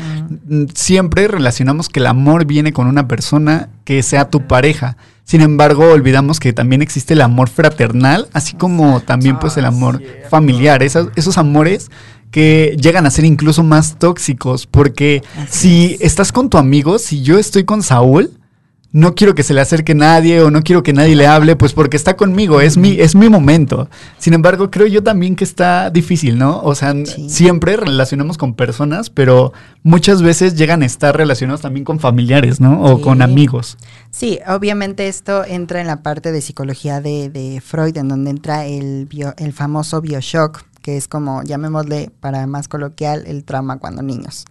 [0.73, 4.97] siempre relacionamos que el amor viene con una persona que sea tu pareja.
[5.25, 10.01] Sin embargo, olvidamos que también existe el amor fraternal, así como también pues el amor
[10.27, 10.81] familiar.
[10.81, 11.91] Esos, esos amores
[12.31, 17.37] que llegan a ser incluso más tóxicos porque si estás con tu amigo, si yo
[17.37, 18.31] estoy con Saúl,
[18.91, 21.73] no quiero que se le acerque nadie o no quiero que nadie le hable, pues
[21.73, 23.87] porque está conmigo, es mi, es mi momento.
[24.17, 26.61] Sin embargo, creo yo también que está difícil, ¿no?
[26.61, 26.93] O sea,
[27.27, 32.81] siempre relacionamos con personas, pero muchas veces llegan a estar relacionados también con familiares, ¿no?
[32.81, 33.77] O con amigos.
[34.09, 38.65] Sí, obviamente esto entra en la parte de psicología de, de Freud, en donde entra
[38.65, 44.45] el, el famoso bioshock, que es como, llamémosle para más coloquial, el trauma cuando niños,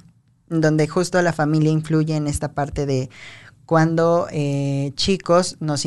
[0.49, 3.11] donde justo la familia influye en esta parte de
[3.69, 5.87] cuando eh, chicos nos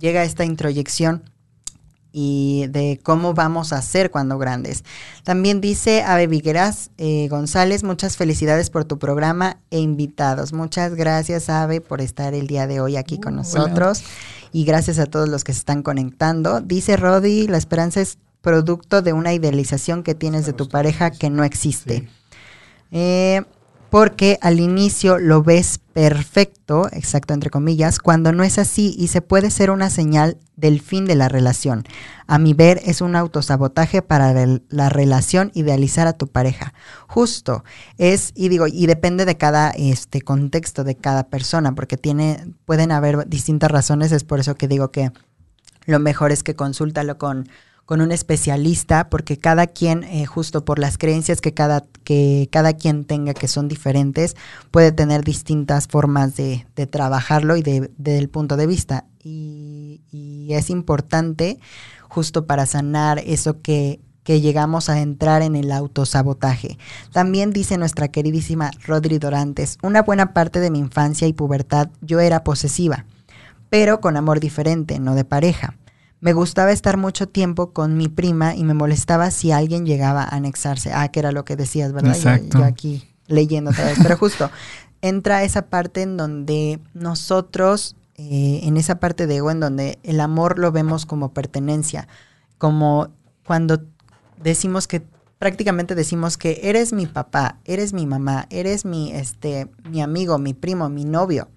[0.00, 1.30] llega esta introyección
[2.10, 4.82] y de cómo vamos a ser cuando grandes.
[5.22, 10.52] También dice Ave Vigueras eh, González, muchas felicidades por tu programa e invitados.
[10.52, 14.02] Muchas gracias, Ave, por estar el día de hoy aquí con uh, nosotros.
[14.50, 16.62] Y gracias a todos los que se están conectando.
[16.62, 21.30] Dice Rodi, la esperanza es producto de una idealización que tienes de tu pareja que
[21.30, 22.08] no existe.
[22.90, 23.44] Eh,
[23.94, 29.22] porque al inicio lo ves perfecto, exacto entre comillas, cuando no es así y se
[29.22, 31.84] puede ser una señal del fin de la relación.
[32.26, 34.34] A mi ver es un autosabotaje para
[34.68, 36.74] la relación idealizar a tu pareja.
[37.06, 37.62] Justo
[37.96, 42.90] es y digo y depende de cada este contexto de cada persona porque tiene pueden
[42.90, 45.12] haber distintas razones, es por eso que digo que
[45.86, 47.48] lo mejor es que consúltalo con
[47.86, 52.72] con un especialista, porque cada quien, eh, justo por las creencias que cada, que cada
[52.72, 54.36] quien tenga, que son diferentes,
[54.70, 59.04] puede tener distintas formas de, de trabajarlo y de, del punto de vista.
[59.22, 60.00] Y,
[60.50, 61.58] es importante
[62.02, 66.78] justo para sanar eso que, que llegamos a entrar en el autosabotaje.
[67.12, 72.20] También dice nuestra queridísima Rodri Dorantes, una buena parte de mi infancia y pubertad yo
[72.20, 73.06] era posesiva,
[73.68, 75.74] pero con amor diferente, no de pareja.
[76.24, 80.36] Me gustaba estar mucho tiempo con mi prima y me molestaba si alguien llegaba a
[80.36, 80.90] anexarse.
[80.90, 82.16] Ah, que era lo que decías, ¿verdad?
[82.50, 83.98] Yo, aquí leyendo otra vez.
[84.02, 84.50] Pero justo,
[85.02, 90.18] entra esa parte en donde nosotros, eh, en esa parte de ego, en donde el
[90.18, 92.08] amor lo vemos como pertenencia
[92.56, 93.08] como
[93.44, 93.84] cuando
[94.42, 95.02] decimos que
[95.38, 100.54] prácticamente decimos que eres mi papá, eres mi mamá, eres mi este mi amigo, mi
[100.54, 101.50] primo, mi novio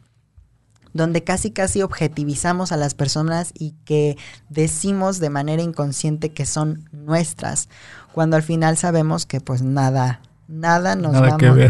[0.97, 4.17] donde casi casi objetivizamos a las personas y que
[4.49, 7.69] decimos de manera inconsciente que son nuestras,
[8.13, 11.13] cuando al final sabemos que pues nada nada nos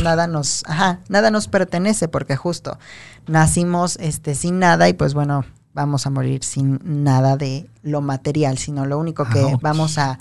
[0.03, 2.79] nada, nos ajá, nada nos pertenece porque justo
[3.27, 8.57] nacimos este sin nada y pues bueno, vamos a morir sin nada de lo material,
[8.57, 10.19] sino lo único que vamos a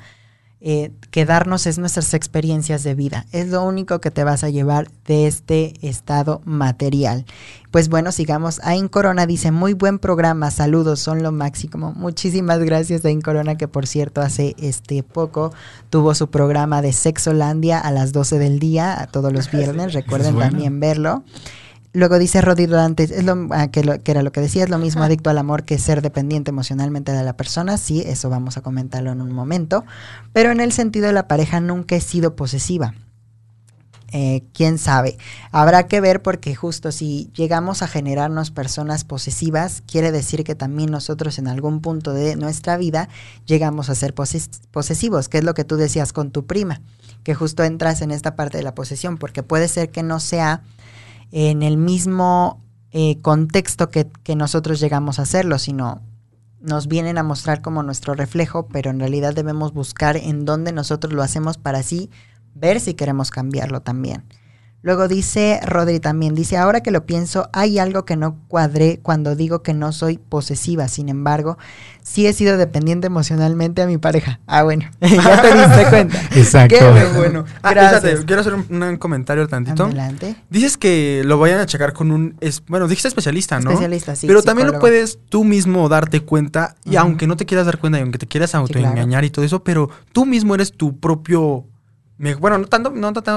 [0.60, 3.26] eh, quedarnos es nuestras experiencias de vida.
[3.30, 7.26] Es lo único que te vas a llevar de este estado material.
[7.70, 8.60] Pues bueno, sigamos.
[8.64, 11.92] Ain Corona dice, muy buen programa, saludos, son lo máximo.
[11.94, 15.52] Muchísimas gracias Ain Corona, que por cierto hace este poco
[15.90, 19.92] tuvo su programa de Sexolandia a las 12 del día, a todos los viernes.
[19.92, 21.22] Recuerden también verlo.
[21.96, 25.02] Luego dice Rodi Durantes, es lo, ah, que, era lo que decía, es lo mismo
[25.02, 27.78] adicto al amor que ser dependiente emocionalmente de la persona.
[27.78, 29.82] Sí, eso vamos a comentarlo en un momento.
[30.34, 32.92] Pero en el sentido de la pareja nunca he sido posesiva.
[34.12, 35.16] Eh, quién sabe.
[35.52, 40.90] Habrá que ver porque justo si llegamos a generarnos personas posesivas, quiere decir que también
[40.90, 43.08] nosotros en algún punto de nuestra vida
[43.46, 46.82] llegamos a ser posesivos, que es lo que tú decías con tu prima,
[47.24, 50.62] que justo entras en esta parte de la posesión, porque puede ser que no sea
[51.32, 56.02] en el mismo eh, contexto que, que, nosotros llegamos a hacerlo, sino
[56.60, 61.12] nos vienen a mostrar como nuestro reflejo, pero en realidad debemos buscar en dónde nosotros
[61.12, 62.10] lo hacemos para así
[62.54, 64.24] ver si queremos cambiarlo también.
[64.86, 69.34] Luego dice Rodri también, dice, ahora que lo pienso, hay algo que no cuadré cuando
[69.34, 71.58] digo que no soy posesiva, sin embargo,
[72.04, 74.38] sí he sido dependiente emocionalmente a mi pareja.
[74.46, 76.20] Ah, bueno, ya te diste cuenta.
[76.36, 76.76] Exacto.
[76.78, 77.44] Qué bueno.
[77.64, 79.86] Ah, quiero hacer un, comentario tantito.
[79.86, 80.36] Adelante.
[80.50, 83.70] Dices que lo vayan a checar con un, es, bueno, dijiste especialista, ¿no?
[83.70, 84.28] Especialista, sí.
[84.28, 87.98] Pero también lo puedes tú mismo darte cuenta, y aunque no te quieras dar cuenta
[87.98, 91.64] y aunque te quieras autoengañar y todo eso, pero tú mismo eres tu propio
[92.18, 92.92] bueno, no tanto,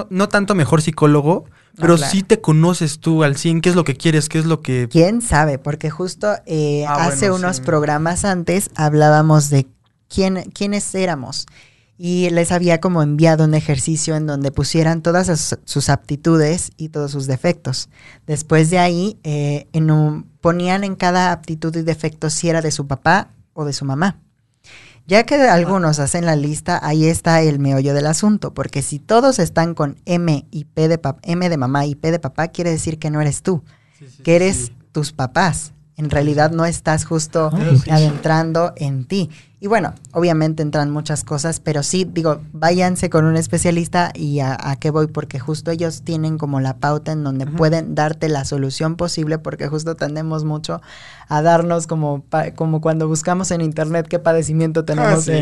[0.10, 3.96] no, tanto mejor psicólogo, pero sí te conoces tú al 100, qué es lo que
[3.96, 4.88] quieres, qué es lo que...
[4.90, 5.58] ¿Quién sabe?
[5.58, 9.68] Porque justo eh, ah, hace unos programas antes hablábamos de
[10.08, 11.46] quién, quiénes éramos
[12.02, 17.12] y les había como enviado un ejercicio en donde pusieran todas sus, aptitudes y todos
[17.12, 17.90] sus defectos.
[18.26, 22.72] Después de ahí eh, en un, ponían en cada aptitud y defecto si era de
[22.72, 24.18] su papá o de su mamá.
[25.10, 29.40] Ya que algunos hacen la lista, ahí está el meollo del asunto, porque si todos
[29.40, 33.00] están con M y P de M de mamá y P de papá, quiere decir
[33.00, 33.64] que no eres tú,
[34.24, 35.74] que eres tus papás.
[35.98, 37.50] En realidad no estás justo
[37.90, 39.32] adentrando en ti.
[39.62, 44.58] Y bueno, obviamente entran muchas cosas, pero sí, digo, váyanse con un especialista y a,
[44.80, 48.96] qué voy, porque justo ellos tienen como la pauta en donde pueden darte la solución
[48.96, 50.82] posible, porque justo tendemos mucho
[51.28, 52.24] a darnos como,
[52.56, 55.34] como cuando buscamos en internet qué padecimiento tenemos ah,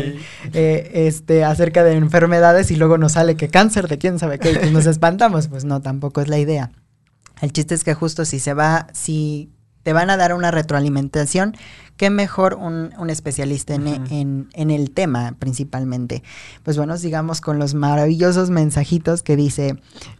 [0.52, 4.50] eh, este, acerca de enfermedades y luego nos sale que cáncer de quién sabe qué,
[4.50, 5.46] y pues nos espantamos.
[5.46, 6.72] Pues no, tampoco es la idea.
[7.40, 9.52] El chiste es que justo si se va, si
[9.84, 11.56] te van a dar una retroalimentación,
[11.98, 16.22] qué mejor un, especialista en, el tema principalmente.
[16.62, 19.76] Pues bueno, sigamos con los maravillosos mensajitos que dice,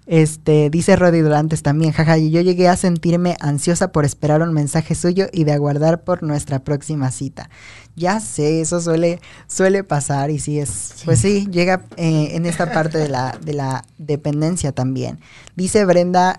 [0.07, 4.95] este, dice Rodi Durantes también, jaja, yo llegué a sentirme ansiosa por esperar un mensaje
[4.95, 7.49] suyo y de aguardar por nuestra próxima cita.
[7.95, 12.73] Ya sé, eso suele, suele pasar y sí es, pues sí, llega eh, en esta
[12.73, 15.19] parte de la, de la dependencia también.
[15.57, 16.39] Dice Brenda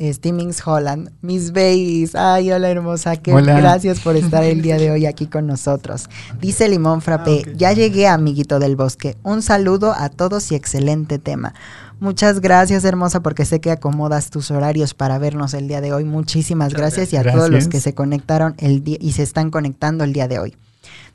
[0.00, 5.06] Stimmings Holland, mis babies, ay, hola hermosa, que gracias por estar el día de hoy
[5.06, 6.08] aquí con nosotros.
[6.40, 11.18] Dice Limón Frappé, ah, ya llegué amiguito del bosque, un saludo a todos y excelente
[11.18, 11.54] tema.
[12.00, 16.04] Muchas gracias, hermosa, porque sé que acomodas tus horarios para vernos el día de hoy.
[16.04, 20.04] Muchísimas gracias, y a todos los que se conectaron el día y se están conectando
[20.04, 20.56] el día de hoy.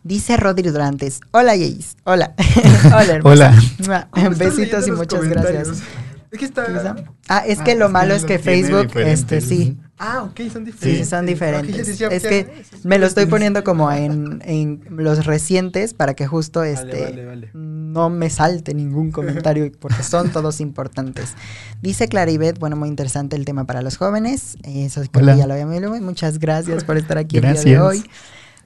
[0.03, 2.33] Dice Rodri Durantes, hola Jace, hola.
[2.85, 3.53] hola, hermosa.
[3.83, 4.09] Hola.
[4.35, 5.83] Besitos y muchas gracias.
[6.31, 6.95] Es que está...
[7.27, 9.77] Ah, es que lo malo es que Facebook, este, sí.
[9.97, 11.05] Ah, ok, son diferentes.
[11.05, 12.01] Sí, son diferentes.
[12.01, 17.37] es que me lo estoy poniendo como en, en los recientes para que justo este
[17.53, 21.35] no me salte ningún comentario porque son todos importantes.
[21.81, 24.57] Dice Claribet, bueno, muy interesante el tema para los jóvenes.
[24.63, 25.65] Eso que ya lo había
[26.01, 28.03] Muchas gracias por estar aquí el día de hoy.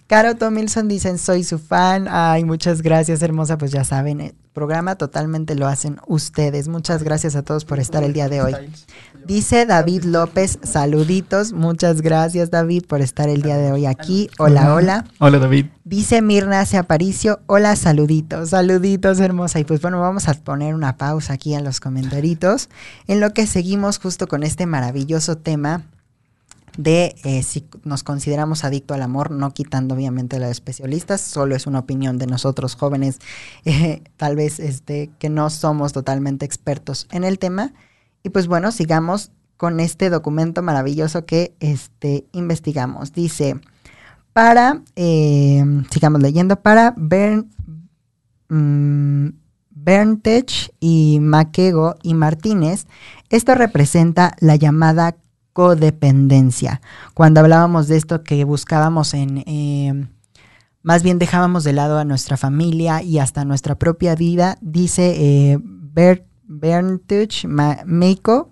[0.08, 2.08] Caro Tomilson dicen, soy su fan.
[2.08, 3.58] Ay, muchas gracias, hermosa.
[3.58, 6.68] Pues ya saben, el programa totalmente lo hacen ustedes.
[6.68, 8.53] Muchas gracias a todos por estar el día de hoy.
[9.26, 11.53] Dice David López, saluditos.
[11.53, 14.30] Muchas gracias, David, por estar el día de hoy aquí.
[14.38, 15.06] Hola, hola.
[15.18, 15.66] Hola, David.
[15.84, 18.49] Dice Mirna hace Aparicio, hola, saluditos.
[18.49, 19.60] Saluditos, hermosa.
[19.60, 22.70] Y pues bueno, vamos a poner una pausa aquí en los comentarios,
[23.08, 25.84] en lo que seguimos justo con este maravilloso tema
[26.78, 31.55] de eh, si nos consideramos adicto al amor, no quitando obviamente a los especialistas, solo
[31.55, 33.19] es una opinión de nosotros jóvenes,
[33.65, 37.73] eh, tal vez este, que no somos totalmente expertos en el tema.
[38.23, 43.13] Y pues bueno, sigamos con este documento maravilloso que este, investigamos.
[43.13, 43.59] Dice,
[44.34, 47.49] para, eh, sigamos leyendo, para Bern,
[48.49, 49.30] mm,
[50.80, 52.88] y Maquego y Martínez,
[53.30, 55.15] esto representa la llamada
[55.56, 56.82] codependencia.
[57.14, 59.38] Cuando hablábamos de esto que buscábamos en...
[59.47, 60.06] Eh,
[60.84, 65.60] más bien dejábamos de lado a nuestra familia y hasta nuestra propia vida, dice eh,
[66.43, 67.45] Berntech,
[67.86, 68.51] Meiko,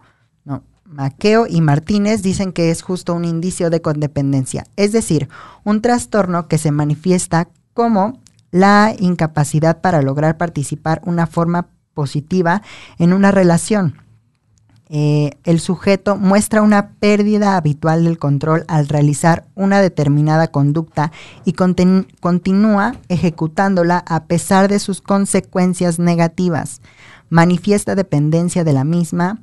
[0.86, 5.28] Maqueo y Martínez dicen que es justo un indicio de codependencia, es decir,
[5.66, 12.62] un trastorno que se manifiesta como la incapacidad para lograr participar una forma positiva
[12.98, 14.03] en una relación.
[14.96, 21.12] Eh, el sujeto muestra una pérdida habitual del control al realizar una determinada conducta
[21.46, 26.82] y continúa ejecutándola a pesar de sus consecuencias negativas.
[27.30, 29.42] Manifiesta dependencia de la misma,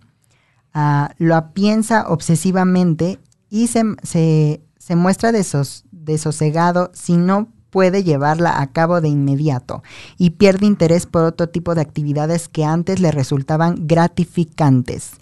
[0.73, 9.01] Ah, lo piensa obsesivamente y se, se, muestra desosegado si no puede llevarla a cabo
[9.01, 9.83] de inmediato
[10.19, 15.13] y pierde interés por otro tipo de actividades que antes le resultaban gratificantes.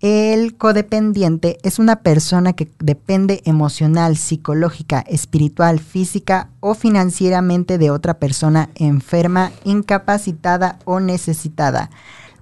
[0.00, 8.14] El codependiente es una persona que depende emocional, psicológica, espiritual, física o financieramente de otra
[8.14, 11.90] persona enferma, incapacitada o necesitada.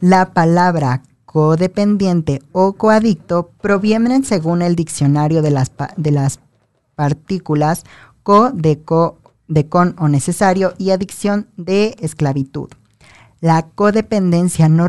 [0.02, 6.40] La palabra codependiente o coadicto provienen según el diccionario de las, de las
[6.94, 7.84] partículas
[8.22, 9.18] co de, co
[9.48, 12.68] de con o necesario y adicción de esclavitud.
[13.40, 14.86] La codependencia no,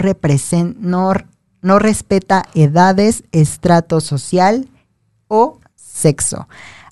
[0.80, 1.14] no,
[1.62, 4.70] no respeta edades, estrato social
[5.28, 6.48] o sexo.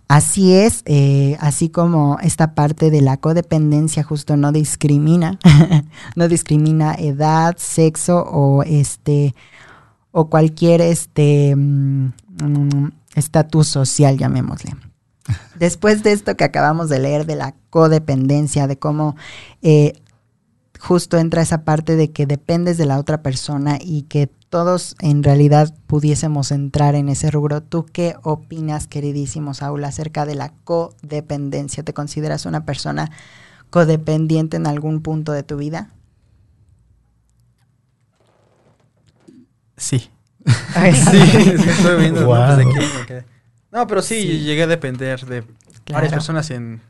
[0.08, 5.40] Así es, eh, así como esta parte de la codependencia justo no discrimina,
[6.16, 9.34] no discrimina edad, sexo o este
[10.12, 12.10] o cualquier este mm,
[13.16, 14.76] estatus social, llamémosle.
[15.56, 19.16] Después de esto que acabamos de leer de la codependencia, de cómo
[19.62, 19.94] eh,
[20.80, 25.24] justo entra esa parte de que dependes de la otra persona y que todos en
[25.24, 27.62] realidad pudiésemos entrar en ese rubro.
[27.62, 31.84] ¿Tú qué opinas, queridísimo Saúl, acerca de la codependencia?
[31.84, 33.12] ¿Te consideras una persona
[33.70, 35.90] codependiente en algún punto de tu vida?
[39.76, 40.10] Sí.
[40.46, 41.18] sí,
[41.68, 42.22] estoy viendo.
[42.22, 43.35] No,
[43.88, 45.44] pero sí, llegué a depender de
[45.92, 46.82] varias personas en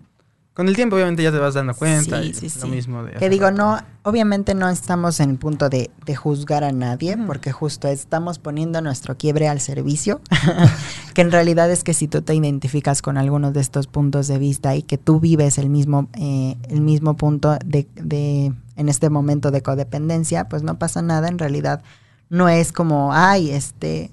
[0.55, 2.23] con el tiempo obviamente ya te vas dando cuenta.
[2.23, 5.91] Sí, sí, Lo mismo de que digo, no, obviamente no estamos en el punto de,
[6.15, 10.21] juzgar a nadie, porque justo estamos poniendo nuestro quiebre al servicio,
[11.13, 14.38] que en realidad es que si tú te identificas con algunos de estos puntos de
[14.38, 19.09] vista y que tú vives el mismo, eh, el mismo punto de, de, en este
[19.09, 21.83] momento de codependencia, pues no pasa nada, en realidad
[22.29, 24.09] no es como, ay, este,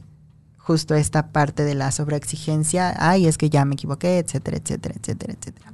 [0.62, 5.34] justo esta parte de la sobreexigencia, ay, es que ya me equivoqué, etcétera, etcétera, etcétera,
[5.38, 5.72] etcétera.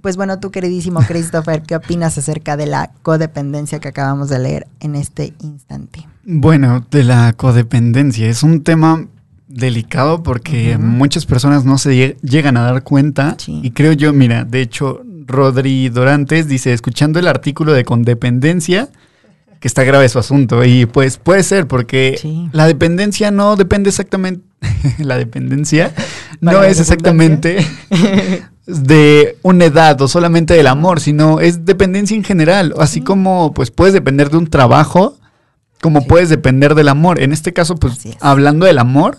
[0.00, 4.68] Pues bueno, tú queridísimo Christopher, ¿qué opinas acerca de la codependencia que acabamos de leer
[4.80, 6.06] en este instante?
[6.24, 9.06] Bueno, de la codependencia es un tema
[9.48, 14.60] delicado porque muchas personas no se llegan a dar cuenta y creo yo, mira, de
[14.60, 18.88] hecho, Rodri Dorantes dice, escuchando el artículo de codependencia,
[19.60, 20.64] que está grave su asunto.
[20.64, 24.44] Y pues puede ser porque la dependencia no depende exactamente,
[24.98, 25.92] la dependencia
[26.40, 27.58] no es exactamente
[28.66, 33.70] de una edad o solamente del amor, sino es dependencia en general, así como pues
[33.70, 35.16] puedes depender de un trabajo,
[35.80, 37.20] como puedes depender del amor.
[37.20, 39.18] En este caso, pues hablando del amor,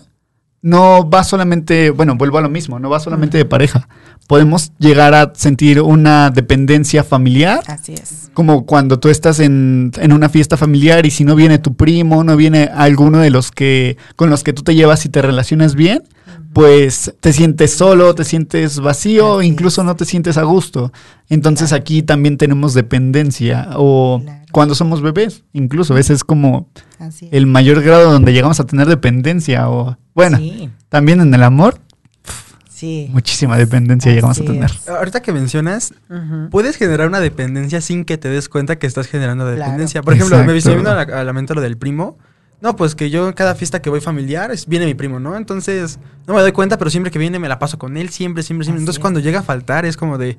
[0.62, 3.88] no va solamente, bueno, vuelvo a lo mismo, no va solamente de pareja.
[4.26, 7.62] Podemos llegar a sentir una dependencia familiar.
[7.66, 8.30] Así es.
[8.34, 12.22] Como cuando tú estás en, en, una fiesta familiar y si no viene tu primo,
[12.24, 15.74] no viene alguno de los que con los que tú te llevas y te relacionas
[15.74, 16.04] bien,
[16.52, 20.92] pues te sientes solo, te sientes vacío, incluso no te sientes a gusto.
[21.28, 26.68] Entonces aquí también tenemos dependencia o cuando somos bebés, incluso a veces es como
[27.30, 30.38] el mayor grado donde llegamos a tener dependencia o bueno,
[30.88, 31.80] también en el amor.
[32.68, 33.08] Sí.
[33.12, 34.70] Muchísima dependencia llegamos a tener.
[34.88, 35.92] Ahorita que mencionas,
[36.50, 40.02] puedes generar una dependencia sin que te des cuenta que estás generando dependencia.
[40.02, 42.16] Por ejemplo, me vino a la, mente lo del primo.
[42.62, 45.36] No, pues que yo en cada fiesta que voy familiar viene mi primo, ¿no?
[45.36, 48.42] Entonces, no me doy cuenta, pero siempre que viene me la paso con él, siempre,
[48.42, 48.80] siempre, siempre.
[48.80, 50.36] Entonces, cuando llega a faltar, es como de,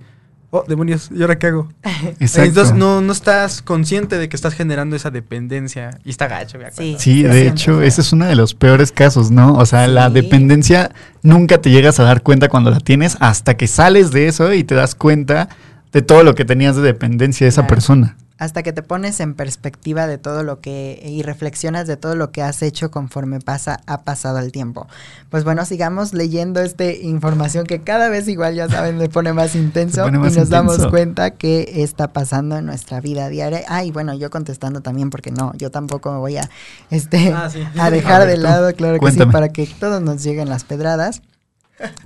[0.51, 1.69] oh, demonios, ¿y ahora qué hago?
[2.19, 6.59] Entonces no, no estás consciente de que estás generando esa dependencia y está gacho.
[6.71, 9.55] Sí, sí de hecho, ese es uno de los peores casos, ¿no?
[9.55, 10.91] O sea, la dependencia
[11.23, 14.63] nunca te llegas a dar cuenta cuando la tienes hasta que sales de eso y
[14.63, 15.49] te das cuenta
[15.91, 19.35] de todo lo que tenías de dependencia de esa persona hasta que te pones en
[19.35, 23.81] perspectiva de todo lo que y reflexionas de todo lo que has hecho conforme pasa
[23.85, 24.87] ha pasado el tiempo.
[25.29, 29.53] Pues bueno, sigamos leyendo esta información que cada vez igual ya saben me pone más
[29.53, 33.61] intenso y nos damos cuenta que está pasando en nuestra vida diaria.
[33.67, 36.49] Ah, y bueno, yo contestando también porque no, yo tampoco me voy a
[36.89, 40.63] este ah, a dejar de lado, claro que sí, para que todos nos lleguen las
[40.63, 41.21] pedradas.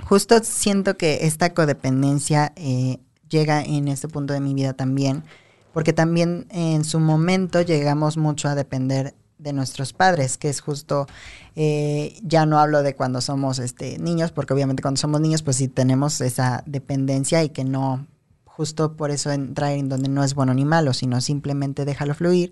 [0.03, 5.23] Justo siento que esta codependencia eh, llega en este punto de mi vida también
[5.75, 11.05] porque también en su momento llegamos mucho a depender de nuestros padres, que es justo,
[11.57, 15.57] eh, ya no hablo de cuando somos este, niños, porque obviamente cuando somos niños pues
[15.57, 18.07] sí tenemos esa dependencia y que no,
[18.45, 22.51] justo por eso entrar en donde no es bueno ni malo, sino simplemente déjalo fluir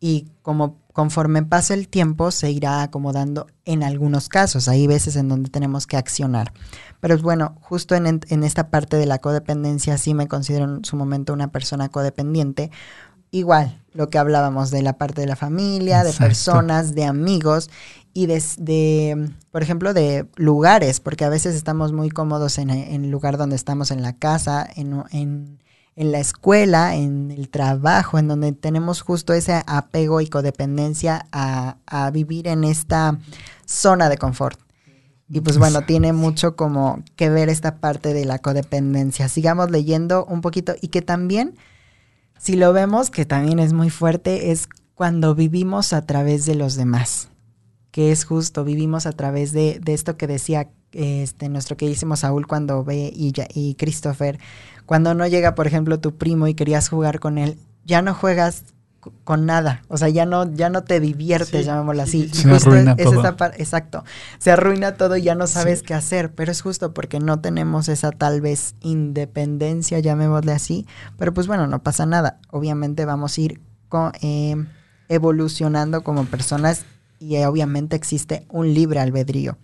[0.00, 5.28] y como conforme pasa el tiempo se irá acomodando en algunos casos, hay veces en
[5.28, 6.52] donde tenemos que accionar.
[7.00, 11.32] Pero bueno, justo en, esta parte de la codependencia sí me considero en su momento
[11.32, 12.70] una persona codependiente.
[13.30, 17.70] Igual, lo que hablábamos de la parte de la familia, de personas, de amigos
[18.12, 23.36] y de, por ejemplo, de lugares, porque a veces estamos muy cómodos en, el lugar
[23.36, 25.60] donde estamos, en la casa, en, en,
[25.98, 31.76] en, la escuela, en el trabajo, en donde tenemos justo ese apego y codependencia a,
[31.86, 33.18] a vivir en esta
[33.66, 34.58] zona de confort.
[35.30, 39.28] Y pues bueno, tiene mucho como que ver esta parte de la codependencia.
[39.28, 41.54] Sigamos leyendo un poquito y que también,
[42.38, 46.76] si lo vemos, que también es muy fuerte, es cuando vivimos a través de los
[46.76, 47.28] demás,
[47.90, 52.46] que es justo, vivimos a través de, de esto que decía este, nuestro queridísimo Saúl
[52.46, 54.38] cuando ve y, y Christopher,
[54.86, 58.64] cuando no llega, por ejemplo, tu primo y querías jugar con él, ya no juegas
[59.24, 59.82] con nada.
[59.88, 62.28] O sea, ya no, ya no te diviertes, llamémoslo así.
[62.28, 63.52] Se arruina todo.
[63.56, 64.04] exacto.
[64.38, 66.32] Se arruina todo y ya no sabes qué hacer.
[66.32, 70.86] Pero es justo porque no tenemos esa tal vez independencia, llamémosle así.
[71.16, 72.38] Pero pues bueno, no pasa nada.
[72.50, 73.60] Obviamente vamos a ir
[74.20, 74.56] eh,
[75.08, 76.84] evolucionando como personas
[77.18, 79.56] y eh, obviamente existe un libre albedrío.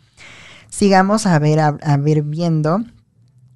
[0.77, 2.81] Sigamos a ver, a, ver viendo.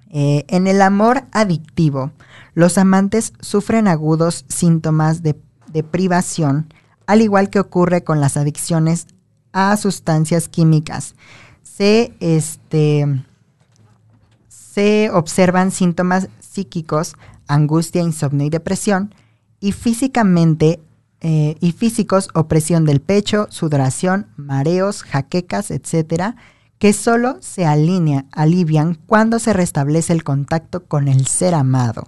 [0.09, 2.13] Eh, en el amor adictivo,
[2.53, 6.73] los amantes sufren agudos síntomas de privación,
[7.07, 9.05] al igual que ocurre con las adicciones
[9.51, 11.13] a sustancias químicas.
[11.61, 13.05] Se, este,
[14.47, 17.15] se observan síntomas psíquicos,
[17.49, 19.13] angustia, insomnio y depresión,
[19.59, 20.79] y físicamente
[21.19, 26.37] eh, y físicos, opresión del pecho, sudoración, mareos, jaquecas, etcétera,
[26.79, 32.05] que solo se alinea, alivian cuando se restablece el contacto con el ser amado.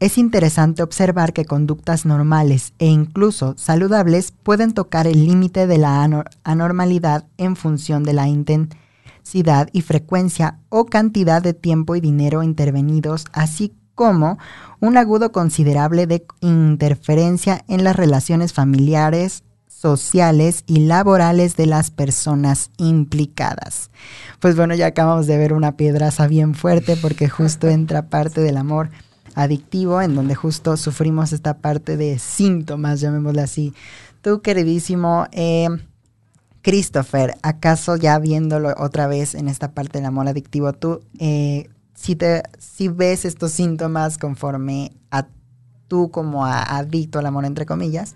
[0.00, 6.26] Es interesante observar que conductas normales e incluso saludables pueden tocar el límite de la
[6.42, 13.26] anormalidad en función de la intensidad y frecuencia o cantidad de tiempo y dinero intervenidos,
[13.32, 14.38] así como
[14.80, 19.44] un agudo considerable de interferencia en las relaciones familiares,
[19.82, 23.90] sociales y laborales de las personas implicadas.
[24.38, 28.58] Pues bueno, ya acabamos de ver una piedraza bien fuerte porque justo entra parte del
[28.58, 28.90] amor
[29.34, 33.74] adictivo, en donde justo sufrimos esta parte de síntomas, llamémosle así.
[34.20, 35.68] Tú, queridísimo eh,
[36.62, 42.14] Christopher, ¿acaso ya viéndolo otra vez en esta parte del amor adictivo, tú eh, si,
[42.14, 45.26] te, si ves estos síntomas conforme a
[45.88, 48.14] tú como adicto al amor, entre comillas?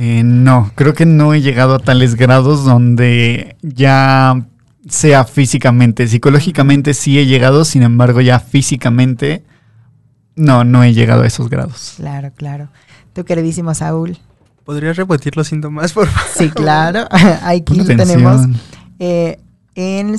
[0.00, 4.46] Eh, no, creo que no he llegado a tales grados donde ya
[4.88, 9.42] sea físicamente, psicológicamente sí he llegado, sin embargo ya físicamente
[10.36, 11.94] no, no he llegado a esos grados.
[11.96, 12.68] Claro, claro.
[13.12, 14.16] Tu queridísimo Saúl.
[14.64, 16.30] ¿Podrías repetir los síntomas, por favor?
[16.32, 17.08] Sí, claro.
[17.42, 18.46] Aquí tenemos.
[19.00, 19.40] Eh,
[19.74, 20.14] en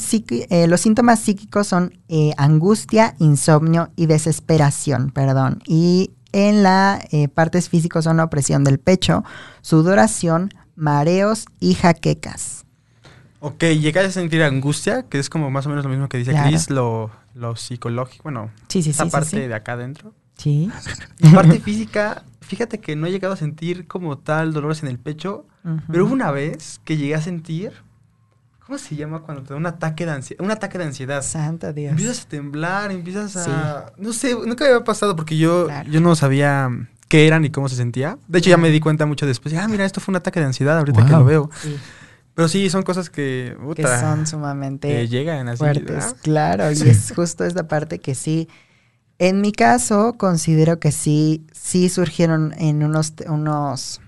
[0.50, 5.62] eh, los síntomas psíquicos son eh, angustia, insomnio y desesperación, perdón.
[5.66, 7.02] Y en la
[7.34, 9.24] partes físicas son opresión del pecho,
[9.62, 12.66] sudoración, mareos y jaquecas.
[13.42, 16.36] Ok, llegas a sentir angustia, que es como más o menos lo mismo que dice
[16.44, 20.14] Chris, lo, lo psicológico, bueno, sí, sí, esa parte de acá adentro.
[20.38, 20.70] Sí.
[21.20, 25.00] La parte física, fíjate que no he llegado a sentir como tal dolores en el
[25.00, 25.46] pecho,
[25.92, 27.74] pero hubo una vez que llegué a sentir,
[28.70, 30.46] ¿cómo se llama cuando te da un ataque de ansiedad?
[30.46, 31.24] Un ataque de ansiedad.
[31.24, 31.90] Santa Dios.
[31.90, 33.94] Empiezas a temblar, empiezas a...
[33.98, 36.70] No sé, nunca me había pasado porque yo, yo no sabía
[37.08, 38.20] qué eran ni cómo se sentía.
[38.28, 39.56] De hecho, ya me di cuenta mucho después.
[39.56, 41.50] Ah, mira, esto fue un ataque de ansiedad ahorita que lo veo.
[41.60, 41.78] Sí.
[42.36, 46.16] Pero sí, son cosas que, que son sumamente llegan así, fuertes.
[46.22, 48.48] Claro, y es justo esta parte que sí,
[49.18, 54.00] En mi caso, considero que sí, sí surgieron en unos, unos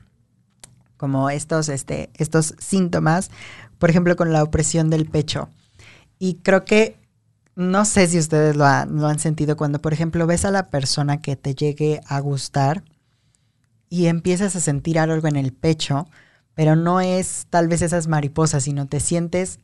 [1.02, 3.32] como estos, este, estos síntomas,
[3.82, 5.50] por ejemplo, con la opresión del pecho.
[6.20, 7.00] Y creo que,
[7.56, 11.36] no sé si ustedes lo, han sentido cuando, por ejemplo, ves a la persona que
[11.36, 12.84] te llegue a gustar
[13.90, 16.08] y empiezas a sentir algo en el pecho,
[16.54, 19.58] pero no es tal vez esas mariposas, sino te sientes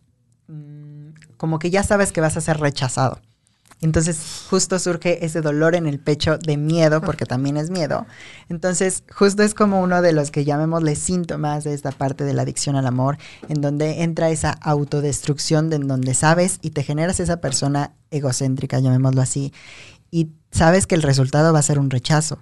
[0.48, 3.22] mm, como que ya sabes que vas a ser rechazado.
[3.80, 8.08] Entonces justo surge ese dolor en el pecho de miedo, porque también es miedo.
[8.50, 12.42] Entonces justo es como uno de los que llamémosle síntomas de esta parte de la
[12.42, 13.18] adicción al amor,
[13.50, 18.80] en donde entra esa autodestrucción, de en donde sabes y te generas esa persona egocéntrica,
[18.80, 19.54] llamémoslo así,
[20.10, 22.40] y sabes que el resultado va a ser un rechazo.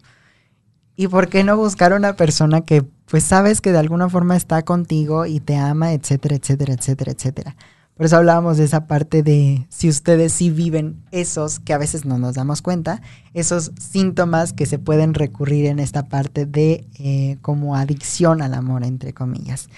[0.96, 4.64] ¿Y por qué no buscar una persona que pues sabes que de alguna forma está
[4.64, 7.56] contigo y te ama, etcétera, etcétera, etcétera, etcétera?
[7.96, 12.04] Por eso hablábamos de esa parte de si ustedes sí viven esos, que a veces
[12.04, 13.02] no nos damos cuenta,
[13.34, 18.84] esos síntomas que se pueden recurrir en esta parte de eh, como adicción al amor,
[18.84, 19.70] entre comillas.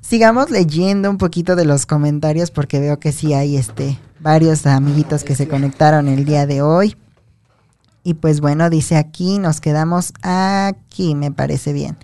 [0.00, 5.22] Sigamos leyendo un poquito de los comentarios porque veo que sí hay este, varios amiguitos
[5.22, 6.96] que se conectaron el día de hoy.
[8.02, 11.98] Y pues bueno, dice aquí, nos quedamos aquí, me parece bien.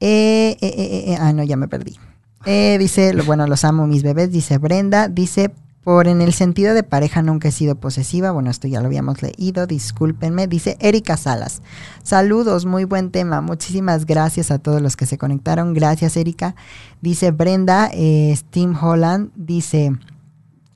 [0.00, 1.98] Eh, eh, ah, no, ya me perdí.
[2.46, 6.84] Eh, dice, bueno, los amo mis bebés, dice Brenda, dice, por en el sentido de
[6.84, 11.60] pareja nunca he sido posesiva, bueno, esto ya lo habíamos leído, discúlpenme, dice Erika Salas.
[12.04, 16.54] Saludos, muy buen tema, muchísimas gracias a todos los que se conectaron, gracias Erika.
[17.00, 19.92] Dice Brenda, eh, Steam Holland, dice,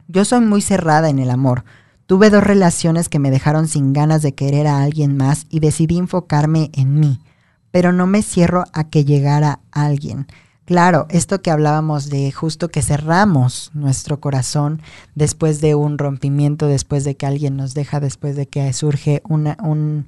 [0.08, 1.64] yo soy muy cerrada en el amor.
[2.06, 5.98] Tuve dos relaciones que me dejaron sin ganas de querer a alguien más y decidí
[5.98, 7.20] enfocarme en mí,
[7.70, 10.26] pero no me cierro a que llegara alguien.
[10.70, 14.80] Claro, esto que hablábamos de justo que cerramos nuestro corazón
[15.16, 19.56] después de un rompimiento, después de que alguien nos deja, después de que surge una,
[19.64, 20.06] un,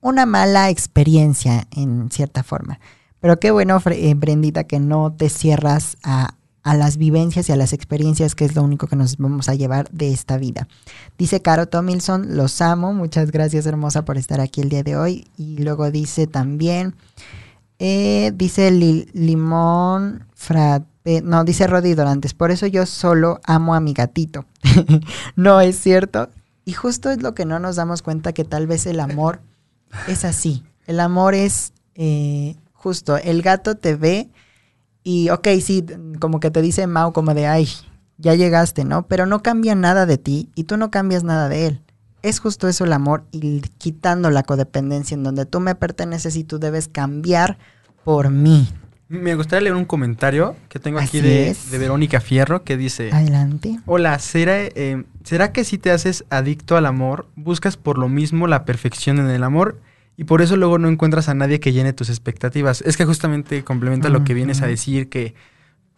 [0.00, 2.80] una mala experiencia en cierta forma.
[3.20, 6.34] Pero qué bueno, eh, Brendita, que no te cierras a,
[6.64, 9.54] a las vivencias y a las experiencias, que es lo único que nos vamos a
[9.54, 10.66] llevar de esta vida.
[11.16, 15.28] Dice Caro Tomilson, los amo, muchas gracias hermosa por estar aquí el día de hoy.
[15.36, 16.96] Y luego dice también...
[17.78, 23.92] Eh, dice Limón Frappe, no, dice Rodi Dorantes, por eso yo solo amo a mi
[23.92, 24.46] gatito.
[25.36, 26.30] no es cierto.
[26.64, 29.40] Y justo es lo que no nos damos cuenta que tal vez el amor
[30.06, 30.64] es así.
[30.86, 34.28] El amor es eh, justo, el gato te ve
[35.02, 35.84] y, ok, sí,
[36.20, 37.68] como que te dice Mau, como de, ay,
[38.18, 39.06] ya llegaste, ¿no?
[39.06, 41.82] Pero no cambia nada de ti y tú no cambias nada de él.
[42.22, 46.44] Es justo eso el amor y quitando la codependencia en donde tú me perteneces y
[46.44, 47.58] tú debes cambiar
[48.04, 48.68] por mí.
[49.08, 53.10] Me gustaría leer un comentario que tengo aquí de, Verónica Fierro que dice...
[53.10, 53.78] Adelante.
[53.86, 58.46] Hola, ¿será, eh, ¿será que si te haces adicto al amor, buscas por lo mismo
[58.46, 59.80] la perfección en el amor
[60.18, 62.82] y por eso luego no encuentras a nadie que llene tus expectativas?
[62.82, 65.34] Es que justamente complementa lo que vienes a decir, que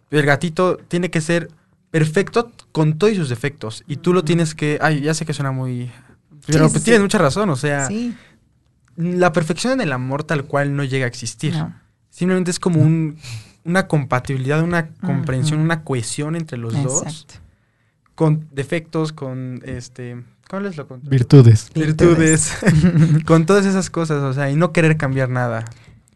[0.09, 1.49] el gatito tiene que ser
[1.89, 4.79] perfecto con todos sus defectos y tú lo tienes que...
[4.81, 5.91] Ay, ya sé que suena muy
[6.45, 7.89] pero pues tienes mucha razón, o sea,
[8.95, 11.53] la perfección en el amor tal cual no llega a existir.
[12.09, 13.17] Simplemente es como un,
[13.63, 17.25] una compatibilidad, una comprensión, una cohesión entre los dos.
[18.15, 20.23] Con defectos, con este.
[20.49, 21.71] ¿Cuál es lo Virtudes.
[21.73, 22.53] Virtudes.
[23.25, 25.63] con todas esas cosas, o sea, y no querer cambiar nada.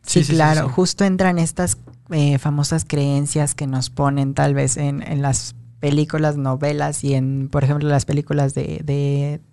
[0.01, 0.69] Sí, claro.
[0.69, 1.78] Justo entran estas
[2.11, 5.55] eh, famosas creencias que nos ponen tal vez en, en las
[5.86, 8.81] películas, novelas y en, por ejemplo, las películas de,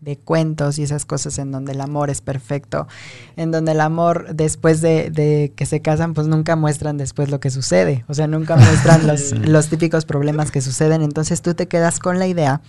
[0.01, 2.89] de, cuentos y esas cosas en donde el amor es perfecto,
[3.37, 7.39] en donde el amor después de, de, que se casan, pues nunca muestran después lo
[7.39, 11.69] que sucede, o sea, nunca muestran los, los típicos problemas que suceden, entonces tú te
[11.69, 12.63] quedas con la idea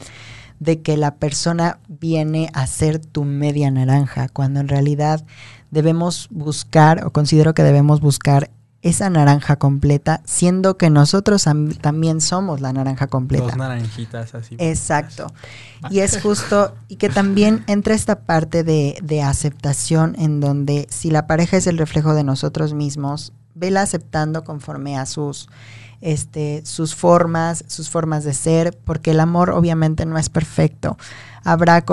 [0.59, 5.23] de que la persona viene a ser tu media naranja, cuando en realidad
[5.71, 8.49] debemos buscar, o considero que debemos buscar
[8.83, 11.45] esa naranja completa, siendo que nosotros
[11.81, 13.45] también somos la naranja completa.
[13.45, 14.55] Dos naranjitas así.
[14.59, 15.33] Exacto.
[15.89, 21.09] Y es justo, y que también entra esta parte de, de aceptación en donde si
[21.09, 25.47] la pareja es el reflejo de nosotros mismos, vela aceptando conforme a sus,
[26.01, 30.97] este, sus formas, sus formas de ser, porque el amor obviamente no es perfecto.
[31.45, 31.85] Habrá,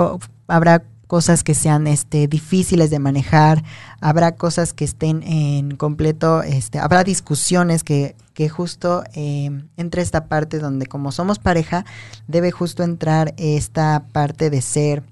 [0.47, 3.65] habrá cosas que sean este, difíciles de manejar,
[3.99, 10.27] habrá cosas que estén en completo, este, habrá discusiones que, que justo eh, entre esta
[10.27, 11.83] parte donde como somos pareja,
[12.29, 15.03] debe justo entrar esta parte de ser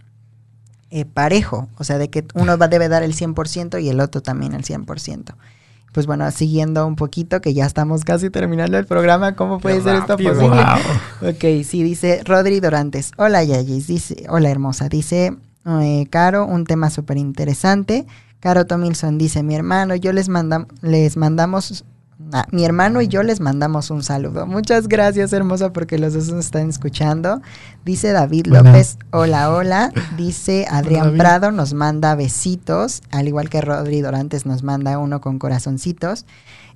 [0.89, 4.21] eh, parejo, o sea, de que uno va, debe dar el 100% y el otro
[4.21, 5.35] también el 100%
[5.91, 9.95] pues bueno, siguiendo un poquito, que ya estamos casi terminando el programa, ¿cómo puede ser
[9.95, 10.61] esto posible?
[11.21, 13.11] Ok, sí, dice Rodri Dorantes.
[13.17, 14.87] Hola, Yayis, dice, hola, hermosa.
[14.87, 15.35] Dice,
[15.65, 18.05] Eh, Caro, un tema súper interesante.
[18.39, 21.83] Caro Tomilson dice, mi hermano, yo les, manda, les mandamos
[22.33, 24.45] Ah, mi hermano y yo les mandamos un saludo.
[24.45, 27.41] Muchas gracias, hermosa, porque los dos nos están escuchando.
[27.85, 29.93] Dice David López, hola, hola.
[30.17, 35.39] Dice Adrián Prado, nos manda besitos, al igual que Rodri Dorantes nos manda uno con
[35.39, 36.25] corazoncitos.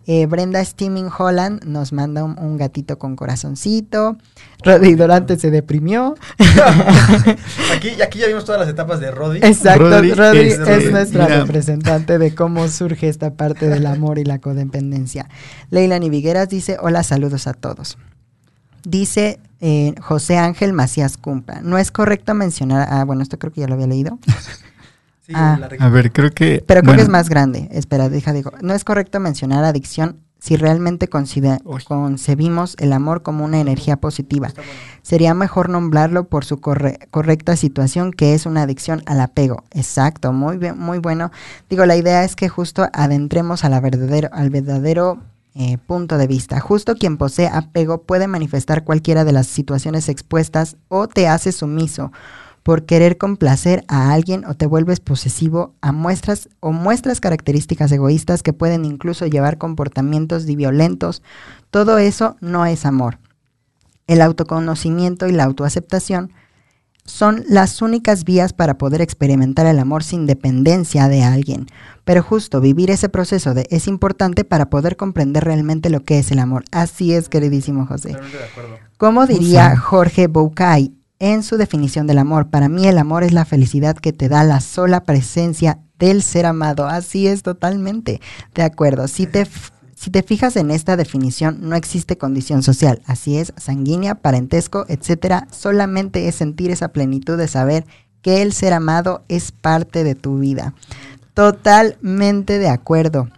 [0.05, 4.17] Eh, Brenda Steaming Holland nos manda un, gatito con corazoncito.
[4.63, 6.15] Roddy Dorante se deprimió.
[7.75, 9.39] aquí, aquí ya vimos todas las etapas de Roddy.
[9.41, 15.29] Exacto, Roddy, es, nuestra representante de cómo surge esta parte del amor y la codependencia.
[15.69, 17.97] Leila Nivigueras dice, hola, saludos a todos.
[18.83, 23.61] Dice eh, José Ángel Macías Cumpa, no es correcto mencionar, ah, bueno, esto creo que
[23.61, 24.19] ya lo había leído.
[25.34, 25.57] Ah.
[25.80, 26.63] a ver, creo que...
[26.65, 27.69] Pero creo que es más grande.
[27.71, 28.51] Espera, deja, digo.
[28.61, 34.51] No es correcto mencionar adicción si realmente concebimos el amor como una energía positiva.
[35.01, 39.63] Sería mejor nombrarlo por su correcta situación, que es una adicción al apego.
[39.71, 41.32] Exacto, muy bien, muy bueno.
[41.69, 45.21] Digo, la idea es que justo adentremos a la verdadero, al verdadero
[45.55, 46.59] eh, punto de vista.
[46.59, 52.11] Justo quien posee apego puede manifestar cualquiera de las situaciones expuestas o te hace sumiso
[52.64, 58.41] por querer complacer a alguien o te vuelves posesivo a muestras o muestras características egoístas
[58.41, 61.22] que pueden incluso llevar comportamientos violentos.
[61.70, 63.20] Todo eso no es amor.
[64.07, 66.32] El autoconocimiento y la autoaceptación
[67.05, 71.68] son las únicas vías para poder experimentar el amor sin dependencia de alguien.
[72.05, 76.32] Pero justo vivir ese proceso de, es importante para poder comprender realmente lo que es
[76.32, 76.64] el amor.
[76.72, 78.16] Así es, queridísimo José.
[78.97, 80.93] Como diría Jorge Boucay,
[81.24, 82.49] en su definición del amor.
[82.49, 86.45] Para mí el amor es la felicidad que te da la sola presencia del ser
[86.45, 86.86] amado.
[86.86, 88.19] Así es totalmente.
[88.53, 89.07] De acuerdo.
[89.07, 89.47] Si te,
[89.95, 93.01] si te fijas en esta definición, no existe condición social.
[93.05, 95.47] Así es, sanguínea, parentesco, etcétera.
[95.49, 97.86] Solamente es sentir esa plenitud de saber
[98.21, 100.74] que el ser amado es parte de tu vida.
[101.34, 103.30] Totalmente de acuerdo.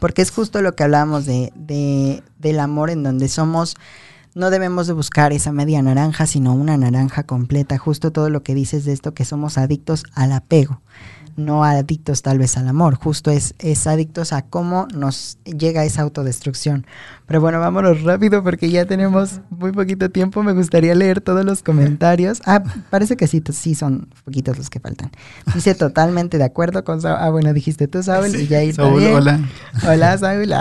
[0.00, 3.76] Porque es justo lo que hablábamos de, de, del amor en donde somos
[4.34, 7.78] no debemos de buscar esa media naranja, sino una naranja completa.
[7.78, 10.80] Justo todo lo que dices de esto, que somos adictos al apego,
[11.36, 16.02] no adictos tal vez al amor, justo es, es adictos a cómo nos llega esa
[16.02, 16.86] autodestrucción.
[17.26, 20.42] Pero bueno, vámonos rápido porque ya tenemos muy poquito tiempo.
[20.42, 22.42] Me gustaría leer todos los comentarios.
[22.44, 25.10] Ah, parece que sí, sí son poquitos los que faltan.
[25.54, 27.16] Dice totalmente de acuerdo con Saúl.
[27.18, 29.40] Ah, bueno, dijiste tú, Saúl, y ya Saúl, hola.
[29.88, 30.52] Hola, Saúl.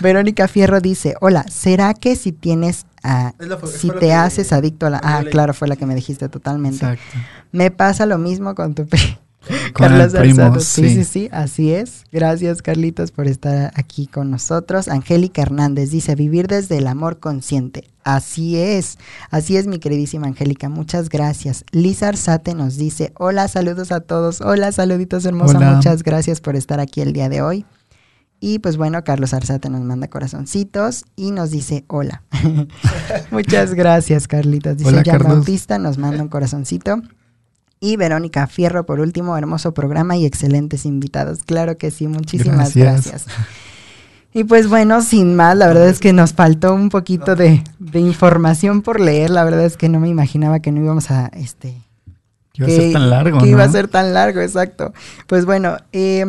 [0.00, 2.86] Verónica Fierro dice, hola, ¿será que si tienes
[3.66, 5.00] si te haces adicto a la...
[5.02, 6.86] Ah, claro, fue la que me dijiste totalmente.
[6.86, 7.18] Exacto.
[7.52, 8.86] Me pasa lo mismo con tu...
[9.74, 10.88] Carlos sí.
[10.88, 12.04] sí, sí, así es.
[12.12, 14.88] Gracias, Carlitos, por estar aquí con nosotros.
[14.88, 17.84] Angélica Hernández dice, vivir desde el amor consciente.
[18.04, 18.98] Así es,
[19.30, 20.68] así es, mi queridísima Angélica.
[20.68, 21.64] Muchas gracias.
[21.72, 24.40] Lisa Arzate nos dice, hola, saludos a todos.
[24.40, 25.58] Hola, saluditos hermosa.
[25.58, 27.64] Muchas gracias por estar aquí el día de hoy.
[28.40, 32.22] Y pues bueno, Carlos Arzate nos manda corazoncitos y nos dice hola.
[33.30, 34.76] Muchas gracias, Carlitos.
[34.76, 37.00] Dice ya Bautista, nos manda un corazoncito.
[37.80, 41.42] Y Verónica Fierro, por último, hermoso programa y excelentes invitados.
[41.44, 43.26] Claro que sí, muchísimas gracias.
[44.32, 47.62] Y pues bueno, sin más, la verdad es que nos faltó un poquito de,
[47.94, 49.30] información por leer.
[49.30, 51.80] La verdad es que no me imaginaba que no íbamos a, este...
[52.52, 53.38] Que iba a ser tan largo.
[53.38, 54.92] Que iba a ser tan largo, exacto.
[55.26, 56.26] Pues bueno, eh,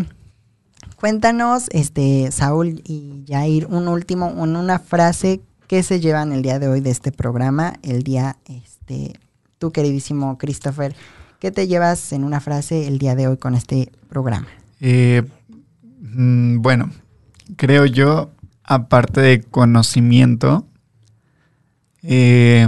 [1.06, 6.68] Cuéntanos, este, Saúl y Jair, un último, una frase que se llevan el día de
[6.68, 9.20] hoy de este programa, el día, este,
[9.60, 10.96] tú queridísimo Christopher,
[11.46, 14.48] ¿qué te llevas en una frase el día de hoy con este programa?
[14.82, 15.22] Eh,
[16.02, 16.90] mm, bueno,
[17.56, 18.32] creo yo,
[18.64, 20.66] aparte de conocimiento,
[22.02, 22.68] eh,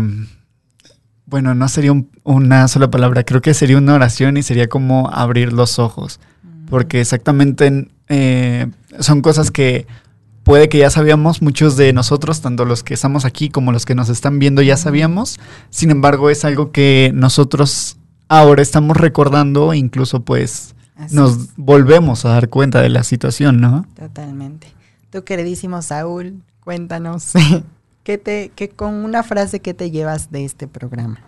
[1.25, 1.91] bueno, no sería
[2.23, 6.67] una sola palabra, creo que sería una oración y sería como abrir los ojos, mm.
[6.67, 8.67] porque exactamente eh,
[8.99, 9.87] son cosas que
[10.43, 13.95] puede que ya sabíamos, muchos de nosotros, tanto los que estamos aquí como los que
[13.95, 15.39] nos están viendo, ya sabíamos.
[15.71, 17.96] Sin embargo, es algo que nosotros
[18.27, 20.75] ahora estamos recordando, incluso pues
[21.11, 23.85] nos volvemos a dar cuenta de la situación, ¿no?
[23.95, 24.67] Totalmente.
[25.09, 27.33] Tu queridísimo Saúl, cuéntanos,
[28.03, 31.19] ¿qué te, qué, con una frase que te llevas de este programa?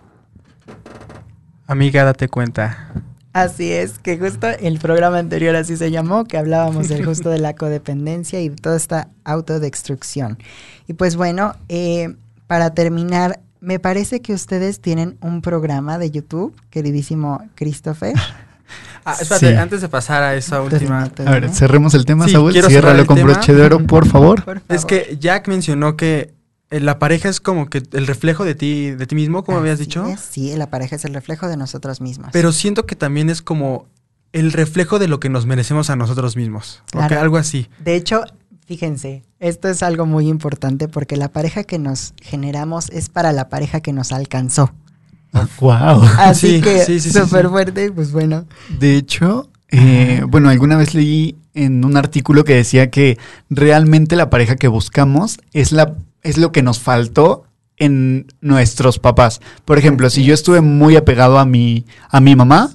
[1.66, 2.92] Amiga, date cuenta.
[3.32, 7.38] Así es, que justo el programa anterior así se llamó, que hablábamos del justo de
[7.38, 10.38] la codependencia y de toda esta autodestrucción.
[10.88, 12.16] Y pues bueno, eh,
[12.48, 18.14] para terminar, me parece que ustedes tienen un programa de YouTube, queridísimo Christopher.
[19.04, 21.02] Ah, espérate, antes de pasar a esa última.
[21.02, 22.52] A ver, cerremos el tema, Saúl.
[22.52, 24.44] Ciérralo con broche de oro, por favor.
[24.68, 26.34] Es que Jack mencionó que
[26.70, 29.78] eh, la pareja es como que el reflejo de ti, de ti mismo, como habías
[29.78, 30.06] dicho.
[30.18, 32.28] sí, la pareja es el reflejo de nosotros mismos.
[32.32, 33.86] Pero siento que también es como
[34.32, 36.82] el reflejo de lo que nos merecemos a nosotros mismos.
[36.92, 37.68] Algo así.
[37.82, 38.24] De hecho,
[38.70, 43.48] fíjense, esto es algo muy importante porque la pareja que nos generamos es para la
[43.48, 44.70] pareja que nos alcanzó.
[45.58, 46.00] wow.
[46.18, 48.44] Así que súper fuerte, pues bueno.
[48.78, 53.18] De hecho, eh, bueno, alguna vez leí en un artículo que decía que
[53.48, 57.46] realmente la pareja que buscamos es, la, es lo que nos faltó
[57.76, 59.40] en nuestros papás.
[59.64, 62.70] Por ejemplo, si yo estuve muy apegado a mi, a mi mamá,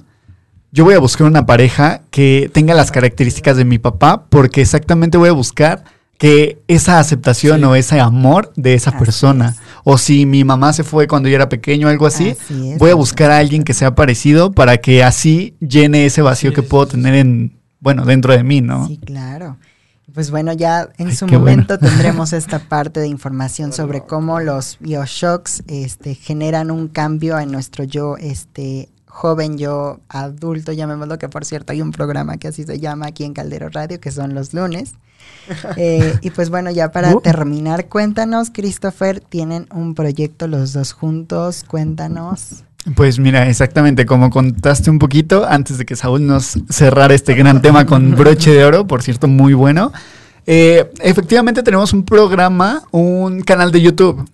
[0.76, 5.16] yo voy a buscar una pareja que tenga las características de mi papá porque exactamente
[5.16, 5.84] voy a buscar
[6.18, 9.56] que esa aceptación o ese amor de esa persona.
[9.84, 12.36] O si mi mamá se fue cuando yo era pequeño o algo así,
[12.76, 16.62] voy a buscar a alguien que sea parecido para que así llene ese vacío que
[16.62, 18.86] puedo tener en, bueno, dentro de mí, ¿no?
[18.86, 19.56] Sí, claro.
[20.12, 25.62] Pues bueno, ya en su momento tendremos esta parte de información sobre cómo los bioshocks
[25.68, 31.72] este, generan un cambio en nuestro yo este, joven, yo adulto, llamémoslo, que por cierto
[31.72, 34.92] hay un programa que así se llama aquí en Caldero Radio, que son los lunes.
[35.76, 37.20] Eh, y pues bueno, ya para uh.
[37.20, 42.64] terminar, cuéntanos, Christopher, tienen un proyecto los dos juntos, cuéntanos.
[42.96, 47.62] Pues mira, exactamente como contaste un poquito antes de que Saúl nos cerrara este gran
[47.62, 49.92] tema con broche de oro, por cierto, muy bueno.
[50.46, 54.28] Eh, efectivamente tenemos un programa, un canal de YouTube.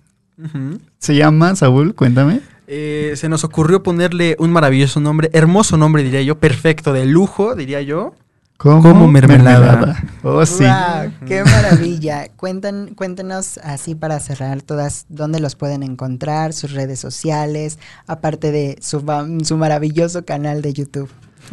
[0.97, 2.41] Se llama, Saúl, cuéntame.
[2.67, 7.55] Eh, se nos ocurrió ponerle un maravilloso nombre, hermoso nombre diría yo, perfecto, de lujo
[7.55, 8.13] diría yo.
[8.57, 10.01] Como, mermelada.
[10.23, 10.63] Oh, sí.
[11.25, 12.29] ¡Qué maravilla!
[12.37, 18.77] Cuentan, cuéntenos así para cerrar todas, dónde los pueden encontrar, sus redes sociales, aparte de
[18.81, 19.03] su,
[19.43, 21.09] su maravilloso canal de YouTube.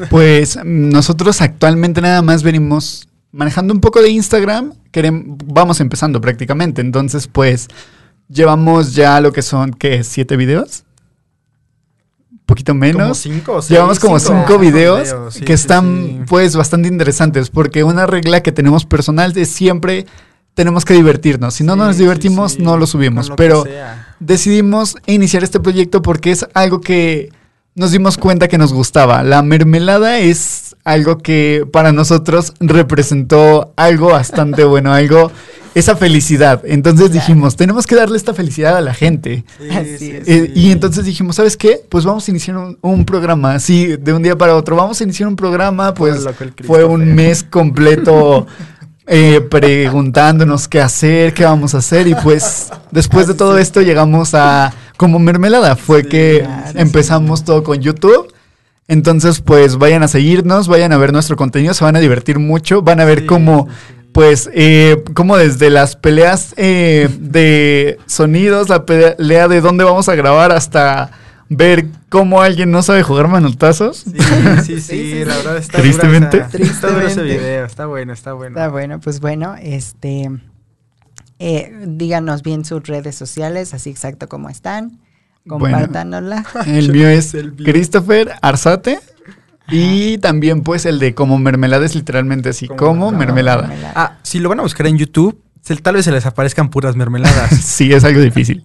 [0.09, 6.81] Pues nosotros actualmente nada más venimos manejando un poco de Instagram, queremos, vamos empezando prácticamente,
[6.81, 7.69] entonces pues
[8.29, 10.05] llevamos ya lo que son, ¿qué?
[10.05, 10.85] ¿Siete videos?
[12.51, 13.19] Poquito menos.
[13.19, 18.85] cinco, Llevamos como cinco, videos, que están pues bastante interesantes porque una regla que tenemos
[18.85, 20.05] personal es siempre
[20.55, 21.55] tenemos que divertirnos.
[21.55, 23.31] Si no nos divertimos, no lo subimos.
[23.37, 23.65] Pero
[24.19, 27.31] decidimos iniciar este proyecto porque es algo que
[27.77, 29.23] nos dimos cuenta que nos gustaba.
[29.23, 35.31] La mermelada es algo que para nosotros representó algo bastante bueno, algo
[35.75, 36.63] esa felicidad.
[36.65, 39.45] Entonces dijimos, tenemos que darle esta felicidad a la gente.
[39.61, 41.81] Eh, y entonces dijimos, ¿sabes qué?
[41.89, 44.77] Pues vamos a iniciar un, programa, así, de un día para otro.
[44.77, 46.27] Vamos a iniciar un programa, pues
[46.65, 48.47] fue un mes completo.
[49.13, 54.35] Eh, preguntándonos qué hacer, qué vamos a hacer y pues después de todo esto llegamos
[54.35, 56.47] a como mermelada, fue que
[56.77, 58.33] empezamos todo con YouTube.
[58.87, 62.83] Entonces pues vayan a seguirnos, vayan a ver nuestro contenido, se van a divertir mucho,
[62.83, 63.67] van a ver cómo
[64.13, 70.15] pues eh, como desde las peleas eh, de sonidos, la pelea de dónde vamos a
[70.15, 71.11] grabar hasta
[71.49, 73.99] ver cómo alguien no sabe jugar manotazos.
[73.99, 74.19] Sí,
[74.65, 76.41] sí, sí, la verdad está Tristemente.
[76.51, 77.07] Tristemente.
[77.07, 78.57] ese video, está bueno, está bueno.
[78.57, 80.31] Está bueno, pues bueno, este,
[81.39, 85.01] eh, díganos bien sus redes sociales, así exacto como están,
[85.47, 86.45] compártanosla.
[86.67, 89.01] el mío es Christopher Arzate.
[89.71, 93.73] Y también pues el de como mermelada es literalmente así, como, mermelada.
[93.95, 95.41] Ah, si lo van a buscar en YouTube,
[95.83, 97.51] tal vez se les aparezcan puras mermeladas.
[97.65, 98.63] sí, es algo difícil.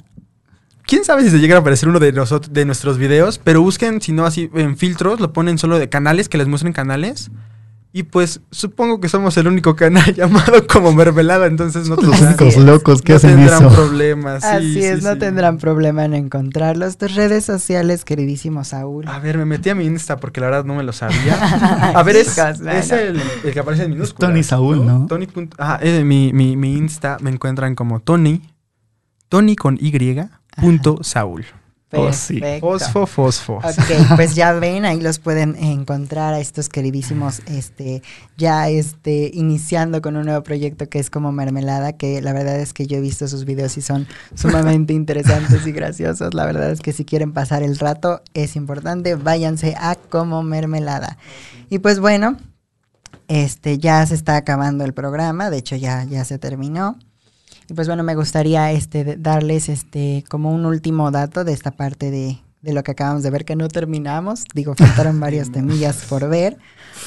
[0.84, 4.02] Quién sabe si se llega a aparecer uno de, nosotros, de nuestros videos, pero busquen,
[4.02, 7.32] si no así, en filtros, lo ponen solo de canales, que les muestren canales.
[7.98, 12.58] Y pues supongo que somos el único canal llamado como mermelada, entonces no Los únicos
[12.58, 14.44] locos que hacen tendrán problemas.
[14.44, 16.98] Así es, no tendrán problema en encontrarlos.
[16.98, 19.08] Tus redes sociales, queridísimo Saúl.
[19.08, 21.36] A ver, me metí a mi Insta porque la verdad no me lo sabía.
[21.96, 22.38] a ver, es,
[22.92, 23.22] el,
[23.54, 24.30] que aparece en minúsculas.
[24.30, 25.06] Tony Saúl, ¿no?
[25.08, 25.30] Tony.
[25.58, 28.42] Ah, mi, mi, mi Insta me encuentran como Tony,
[29.30, 29.94] Tony con Y,
[30.58, 31.46] punto Saúl.
[31.92, 32.12] Oh,
[32.60, 33.58] fosfo, fosfo.
[33.58, 38.02] Ok, pues ya ven, ahí los pueden encontrar a estos queridísimos, este,
[38.38, 42.74] ya este, iniciando con un nuevo proyecto que es como Mermelada, que la verdad es
[42.74, 46.34] que yo he visto sus videos y son sumamente interesantes y graciosos.
[46.34, 51.18] La verdad es que si quieren pasar el rato, es importante, váyanse a como Mermelada.
[51.70, 52.38] Y pues bueno,
[53.28, 56.98] este, ya se está acabando el programa, de hecho ya, ya se terminó.
[57.68, 62.12] Y pues bueno, me gustaría este, darles este, como un último dato de esta parte
[62.12, 64.44] de, de lo que acabamos de ver, que no terminamos.
[64.54, 66.58] Digo, faltaron varias temillas por ver.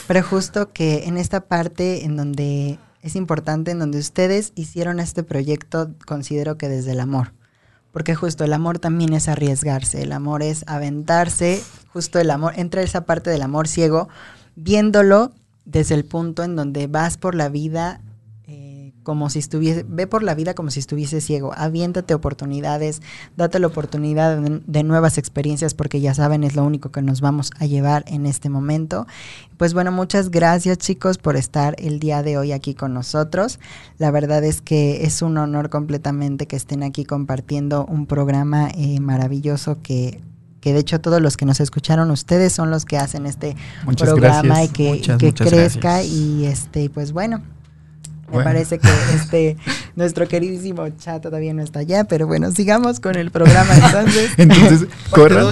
[0.07, 5.23] Pero justo que en esta parte en donde es importante, en donde ustedes hicieron este
[5.23, 7.33] proyecto, considero que desde el amor.
[7.91, 12.83] Porque justo el amor también es arriesgarse, el amor es aventarse, justo el amor, entra
[12.83, 14.09] esa parte del amor ciego,
[14.57, 15.33] viéndolo
[15.65, 18.01] desde el punto en donde vas por la vida
[19.09, 23.01] como si estuviese, ve por la vida como si estuviese ciego, aviéntate oportunidades,
[23.39, 27.51] date la oportunidad de, nuevas experiencias porque ya saben es lo único que nos vamos
[27.59, 29.07] a llevar en este momento.
[29.57, 33.61] Pues bueno, muchas gracias chicos por estar el día de hoy aquí con nosotros.
[33.97, 39.01] La verdad es que es un honor completamente que estén aquí compartiendo un programa eh,
[39.01, 40.21] maravilloso que
[40.61, 43.57] que de hecho todos los que nos escucharon ustedes son los que hacen este
[43.97, 47.43] programa y que, crezca y este pues bueno
[48.33, 49.57] me parece que este
[49.97, 54.31] nuestro queridísimo chat todavía no está allá, pero bueno, sigamos con el programa entonces.
[54.37, 55.47] entonces, corran.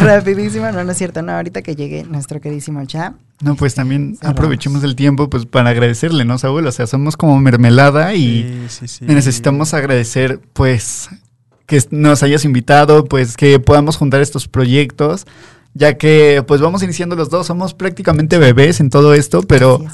[0.00, 3.14] Rapidísimo, no, no es cierto, no, ahorita que llegue nuestro queridísimo chat.
[3.42, 6.66] No, pues también aprovechemos el tiempo pues para agradecerle, ¿no, Saúl?
[6.66, 8.66] O sea, somos como mermelada y
[9.02, 11.10] necesitamos agradecer pues
[11.66, 15.26] que nos hayas invitado, pues que podamos juntar estos proyectos,
[15.74, 19.84] ya que pues vamos iniciando los dos, somos prácticamente bebés en todo esto, pero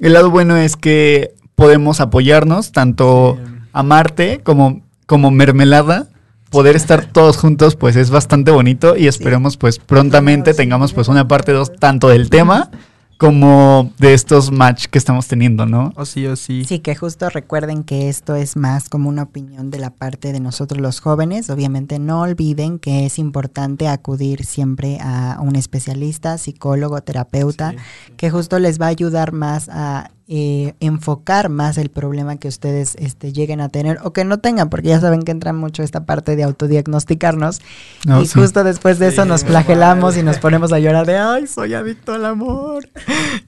[0.00, 3.38] el lado bueno es que podemos apoyarnos, tanto
[3.74, 6.08] a Marte como, como Mermelada,
[6.48, 11.28] poder estar todos juntos pues es bastante bonito y esperemos pues prontamente tengamos pues una
[11.28, 12.70] parte dos tanto del tema
[13.18, 15.92] como de estos match que estamos teniendo, ¿no?
[15.96, 16.64] O sí, o sí.
[16.64, 20.40] Sí, que justo recuerden que esto es más como una opinión de la parte de
[20.40, 21.50] nosotros los jóvenes.
[21.50, 27.74] Obviamente no olviden que es importante acudir siempre a un especialista, psicólogo, terapeuta,
[28.16, 32.94] que justo les va a ayudar más a eh, enfocar más el problema que ustedes
[33.00, 36.04] este, lleguen a tener o que no tengan, porque ya saben que entra mucho esta
[36.04, 37.60] parte de autodiagnosticarnos
[38.06, 41.74] y justo después de eso nos flagelamos y nos ponemos a llorar de, ay, soy
[41.74, 42.88] adicto al amor,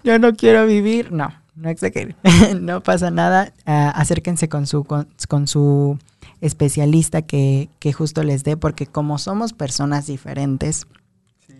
[0.02, 1.12] yo no quiero vivir.
[1.12, 2.16] No, no exageren,
[2.60, 5.98] no pasa nada, ah, acérquense con su, con, su
[6.40, 10.88] especialista que, que justo les dé, porque como somos personas diferentes,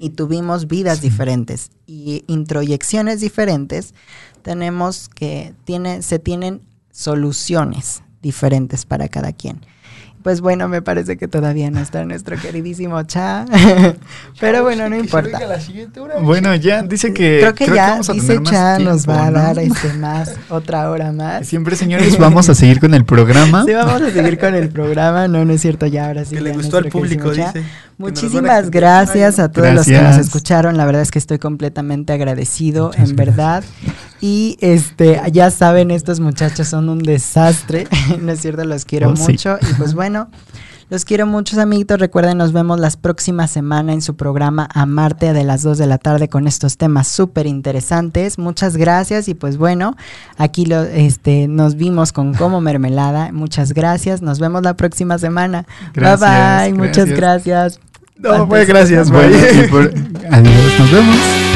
[0.02, 3.94] y tuvimos vidas diferentes y introyecciones diferentes,
[4.42, 9.60] tenemos que tiene, se tienen soluciones diferentes para cada quien.
[10.22, 13.44] Pues bueno, me parece que todavía no está nuestro queridísimo Cha.
[14.40, 15.40] Pero bueno, no importa.
[16.20, 17.38] Bueno, ya dice que.
[17.40, 21.48] Creo que ya dice Cha nos va a dar este más, otra hora más.
[21.48, 23.64] Siempre, señores, vamos a seguir con el programa.
[23.72, 25.28] Sí, vamos a seguir con el programa.
[25.28, 26.34] No, no es cierto, ya ahora sí.
[26.34, 27.64] Que le gustó al público, dice.
[28.02, 30.76] Muchísimas gracias a todos los que nos escucharon.
[30.76, 33.62] La verdad es que estoy completamente agradecido, en verdad.
[34.20, 37.86] Y este, ya saben, estos muchachos son un desastre.
[38.20, 39.56] no es cierto, los quiero oh, mucho.
[39.70, 40.30] Y pues bueno,
[40.90, 42.00] los quiero muchos amiguitos.
[42.00, 45.98] Recuerden, nos vemos la próxima semana en su programa Amarte de las 2 de la
[45.98, 48.36] tarde con estos temas súper interesantes.
[48.36, 49.96] Muchas gracias y pues bueno,
[50.38, 53.30] aquí lo, este, nos vimos con Como Mermelada.
[53.30, 54.22] Muchas gracias.
[54.22, 55.66] Nos vemos la próxima semana.
[55.94, 56.74] bye bye.
[56.74, 57.78] Muchas gracias.
[58.16, 59.24] No, pues gracias, güey.
[60.30, 61.51] Adiós, nos vemos.